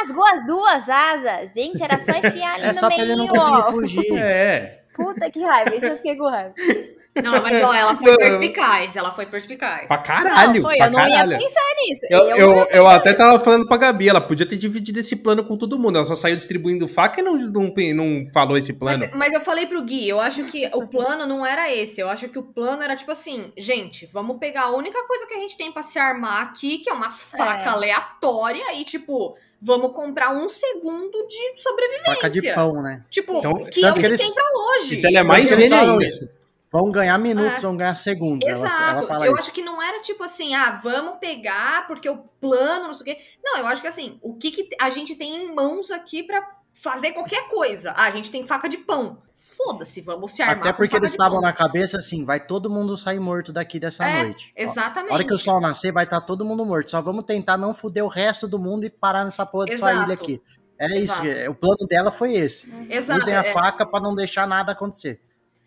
[0.00, 1.52] Rasgou as duas asas.
[1.54, 3.70] Gente, era só enfiar ali É no só pra ele não meio, conseguir ó.
[3.70, 4.18] fugir.
[4.18, 4.82] É.
[4.94, 6.54] Puta que raiva, isso eu fiquei com raiva.
[7.22, 8.16] Não, mas ó, ela foi Não.
[8.16, 8.96] perspicaz.
[8.96, 9.86] Ela foi perspicaz.
[9.86, 10.54] Pra caralho.
[10.54, 11.32] não, foi, pra eu não caralho.
[11.32, 12.06] ia pensar nisso.
[12.08, 15.16] Eu, não eu, ia eu até tava falando pra Gabi, ela podia ter dividido esse
[15.16, 15.96] plano com todo mundo.
[15.96, 19.06] Ela só saiu distribuindo faca e não, não, não falou esse plano.
[19.10, 22.00] Mas, mas eu falei pro Gui, eu acho que o plano não era esse.
[22.00, 25.34] Eu acho que o plano era tipo assim, gente, vamos pegar a única coisa que
[25.34, 27.68] a gente tem pra se armar aqui, que é umas facas É.
[27.68, 32.14] aleatórias, e tipo, vamos comprar um segundo de sobrevivência.
[32.14, 33.02] Faca de pão, né?
[33.10, 34.98] Tipo, Então, que é o que, eles- tem pra hoje.
[34.98, 36.06] Então ela é mais ainda.
[36.06, 36.26] isso.
[36.72, 37.60] Vão ganhar minutos, É.
[37.60, 38.48] vão ganhar segundos.
[38.48, 39.06] Ela, ela Exato.
[39.06, 39.42] fala eu isso.
[39.42, 43.04] acho que não era tipo assim, ah, vamos pegar porque o plano, não sei o
[43.16, 43.22] quê.
[43.44, 46.42] Não, eu acho que assim, o que, que a gente tem em mãos aqui pra
[46.72, 47.92] fazer qualquer coisa?
[47.94, 49.18] Ah, a gente tem faca de pão.
[49.36, 53.18] Foda-se, vamos se armar Até porque eles estavam na cabeça assim, vai todo mundo sair
[53.20, 54.52] morto daqui dessa É, noite.
[54.56, 55.10] Ó, Exatamente.
[55.10, 56.90] A hora que o sol nascer, vai estar todo mundo morto.
[56.92, 60.04] Só vamos tentar não fuder o resto do mundo e parar nessa porra dessa Exato.
[60.06, 60.40] ilha aqui.
[60.78, 61.26] É Exato.
[61.26, 61.36] isso.
[61.36, 62.72] é- O plano dela foi esse.
[62.88, 63.20] Exato.
[63.20, 65.20] Usem a é- faca pra não deixar nada acontecer.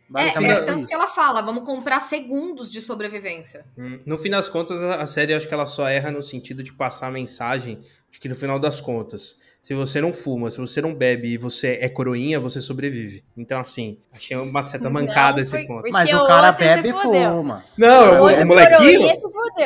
[0.09, 0.87] É, Basicamente é, foi tanto isso.
[0.87, 3.65] que ela fala, vamos comprar segundos de sobrevivência.
[3.77, 6.71] Hum, No fim das contas, a série acho que ela só erra no sentido de
[6.71, 7.79] passar a mensagem
[8.15, 11.37] de que no final das contas, se você não fuma, se você não bebe e
[11.37, 13.25] você é coroinha, você sobrevive.
[13.35, 15.91] Então, assim, achei uma certa mancada Não, esse foi- ponto.
[15.91, 17.61] Mas o cara bebe e fuma.
[17.77, 19.09] Não, o, o molequinho.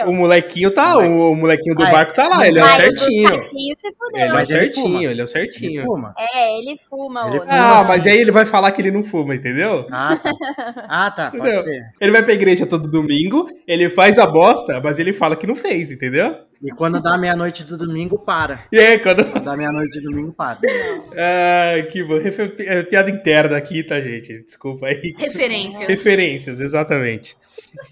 [0.07, 3.29] O molequinho tá, o, o molequinho do Ah, barco tá lá, ele é o certinho.
[3.29, 5.83] Ele é o ele certinho, ele é o Ele certinho.
[5.83, 6.13] fuma.
[6.17, 7.41] É, ele fuma, Ele.
[7.47, 9.85] Ah, mas aí ele vai falar que ele não fuma, entendeu?
[9.91, 10.31] Ah, tá.
[10.89, 11.31] Ah, tá.
[11.31, 11.83] Pode ser.
[12.01, 15.55] Ele vai pra igreja todo domingo, ele faz a bosta, mas ele fala que não
[15.55, 16.35] fez, entendeu?
[16.62, 18.60] E quando dá meia-noite do domingo, para.
[18.72, 19.24] E aí, quando.
[19.26, 20.57] Quando dá meia-noite do domingo, para.
[21.16, 22.18] Ah, que bom.
[22.20, 24.39] Refe- é Piada interna aqui, tá, gente?
[24.43, 25.14] Desculpa aí.
[25.18, 25.88] Referências.
[25.88, 27.38] Referências, exatamente.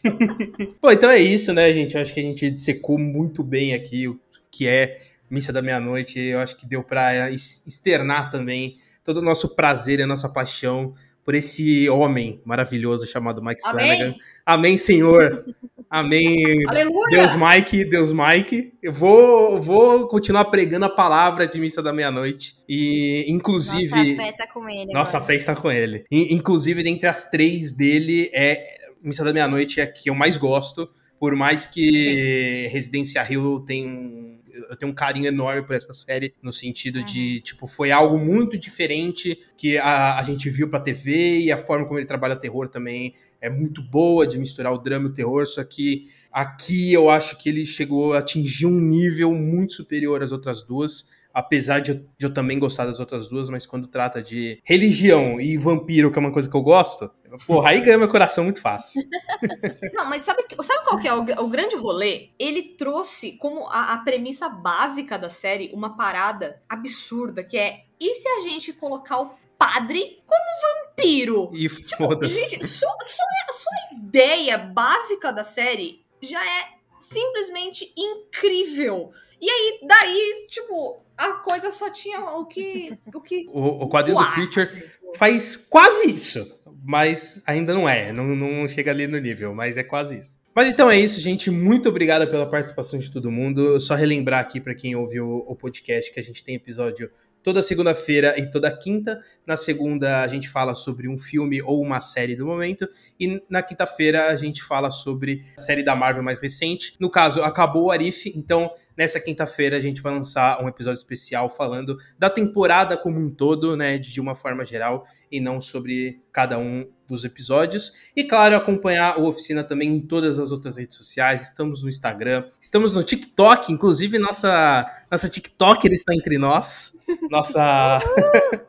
[0.81, 1.95] Bom, então é isso, né, gente?
[1.95, 4.19] Eu acho que a gente dissecou muito bem aqui o
[4.51, 4.97] que é
[5.29, 6.19] Missa da Meia-Noite.
[6.19, 10.27] Eu acho que deu pra es- externar também todo o nosso prazer e a nossa
[10.27, 10.93] paixão
[11.23, 13.93] por esse homem maravilhoso chamado Mike Flanagan.
[14.03, 14.17] Amém?
[14.45, 15.45] Amém, Senhor.
[15.89, 16.63] Amém.
[16.67, 17.09] Aleluia!
[17.11, 18.73] Deus Mike, Deus Mike.
[18.83, 22.55] Eu vou, vou continuar pregando a palavra de Missa da Meia-Noite.
[22.67, 23.89] E, inclusive.
[23.95, 24.91] Nossa, fé tá com ele.
[24.93, 25.27] Nossa, agora.
[25.27, 26.03] fé está com ele.
[26.11, 28.63] In- Inclusive, dentre as três dele, é
[29.01, 30.89] Missa da Meia-Noite é a que eu mais gosto.
[31.19, 34.36] Por mais que Residência Hill tem um.
[34.69, 38.57] Eu tenho um carinho enorme por essa série, no sentido de, tipo, foi algo muito
[38.57, 42.67] diferente que a, a gente viu pra TV e a forma como ele trabalha terror
[42.67, 47.09] também é muito boa de misturar o drama e o terror, só que aqui eu
[47.09, 51.91] acho que ele chegou a atingir um nível muito superior às outras duas apesar de
[51.91, 56.11] eu, de eu também gostar das outras duas, mas quando trata de religião e vampiro,
[56.11, 57.11] que é uma coisa que eu gosto,
[57.45, 59.03] porra, aí ganha meu coração muito fácil.
[59.93, 62.29] Não, mas sabe, sabe qual que é o, o grande rolê?
[62.39, 68.15] Ele trouxe como a, a premissa básica da série uma parada absurda, que é e
[68.15, 69.29] se a gente colocar o
[69.59, 71.51] padre como vampiro?
[71.53, 79.11] E Tipo, gente, só, só, só a ideia básica da série já é simplesmente incrível.
[79.39, 82.97] E aí, daí, tipo, a coisa só tinha o que.
[83.13, 85.17] O, que O, o quadrinho do Preacher assim, tipo.
[85.17, 89.83] faz quase isso, mas ainda não é, não, não chega ali no nível, mas é
[89.83, 90.39] quase isso.
[90.55, 91.51] Mas então é isso, gente.
[91.51, 93.79] Muito obrigada pela participação de todo mundo.
[93.79, 97.11] Só relembrar aqui para quem ouviu o podcast que a gente tem episódio
[97.47, 99.21] toda segunda-feira e toda quinta.
[99.45, 102.85] Na segunda a gente fala sobre um filme ou uma série do momento
[103.17, 106.97] e na quinta-feira a gente fala sobre a série da Marvel mais recente.
[106.99, 111.47] No caso, acabou o Arif, então nessa quinta-feira a gente vai lançar um episódio especial
[111.49, 116.57] falando da temporada como um todo, né, de uma forma geral e não sobre cada
[116.57, 118.11] um dos episódios.
[118.15, 121.41] E claro, acompanhar o Oficina também em todas as outras redes sociais.
[121.41, 126.97] Estamos no Instagram, estamos no TikTok, inclusive nossa nossa TikToker está entre nós.
[127.29, 127.99] Nossa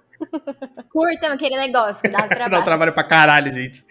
[0.91, 2.51] Curtam aquele negócio que dá trabalho.
[2.51, 3.85] dá trabalho pra caralho, gente.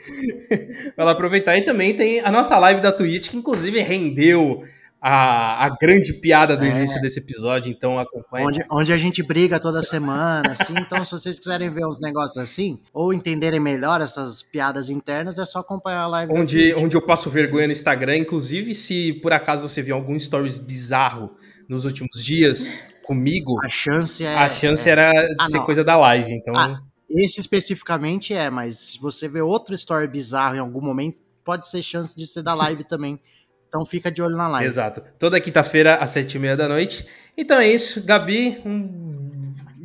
[0.95, 1.57] Vai lá aproveitar.
[1.57, 4.61] E também tem a nossa live da Twitch, que inclusive rendeu
[5.01, 6.69] a, a grande piada do é.
[6.69, 8.47] início desse episódio, então acompanha.
[8.47, 12.37] Onde, onde a gente briga toda semana, assim, então se vocês quiserem ver uns negócios
[12.37, 16.33] assim, ou entenderem melhor essas piadas internas, é só acompanhar a live.
[16.33, 20.59] Onde, onde eu passo vergonha no Instagram, inclusive se por acaso você viu algum stories
[20.59, 21.31] bizarro
[21.69, 24.91] nos últimos dias comigo, a chance é, a chance é...
[24.91, 25.65] era ah, ser não.
[25.65, 26.55] coisa da live, então...
[26.55, 31.69] Ah, esse especificamente é, mas se você vê outro story bizarro em algum momento, pode
[31.69, 33.17] ser chance de ser da live também.
[33.67, 34.67] Então fica de olho na live.
[34.67, 35.01] Exato.
[35.19, 37.05] Toda quinta-feira às sete e meia da noite.
[37.37, 38.05] Então é isso.
[38.05, 39.16] Gabi, um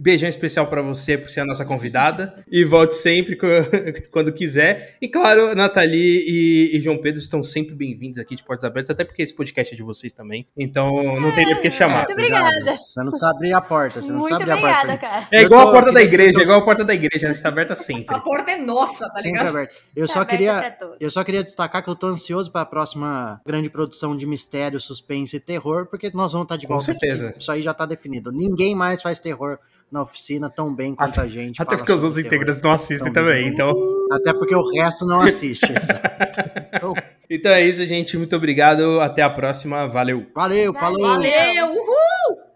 [0.02, 2.42] beijão especial para você por ser a nossa convidada.
[2.50, 3.36] E volte sempre
[4.10, 4.96] quando quiser.
[5.00, 9.04] E claro, Nathalie e, e João Pedro estão sempre bem-vindos aqui de Portas Abertas, até
[9.04, 10.46] porque esse podcast é de vocês também.
[10.56, 10.90] Então
[11.20, 11.98] não tem nem por que chamar.
[12.08, 12.76] Muito obrigada.
[12.76, 14.02] Você não sabe abrir a porta.
[14.02, 15.06] Você não Muito sabe abrir obrigada, a porta.
[15.06, 15.28] cara.
[15.32, 17.74] É igual a porta da igreja, é igual a porta da igreja, ela está aberta
[17.76, 18.16] sempre.
[18.16, 19.48] A porta é nossa, tá Sempre ligado?
[19.48, 19.74] aberta.
[19.94, 22.66] Eu Tá só aberta queria eu só queria destacar que eu tô ansioso para a
[22.66, 26.86] próxima grande produção de mistério, suspense e terror, porque nós vamos estar de Com volta.
[26.86, 27.28] certeza.
[27.28, 27.38] aqui.
[27.40, 28.32] Isso aí já tá definido.
[28.32, 29.58] Ninguém mais faz terror
[29.92, 31.60] na oficina tão bem quanto a gente.
[31.60, 33.72] Até porque os outros integrantes não assistem também, então...
[34.10, 35.72] Até porque o resto não assiste.
[35.72, 36.00] exato.
[36.74, 36.94] Então,
[37.30, 38.16] Então é isso, gente.
[38.16, 39.00] Muito obrigado.
[39.00, 39.86] Até a próxima.
[39.86, 40.26] Valeu.
[40.34, 41.00] Valeu, falou!
[41.00, 41.66] Valeu!
[41.66, 42.51] Uhul!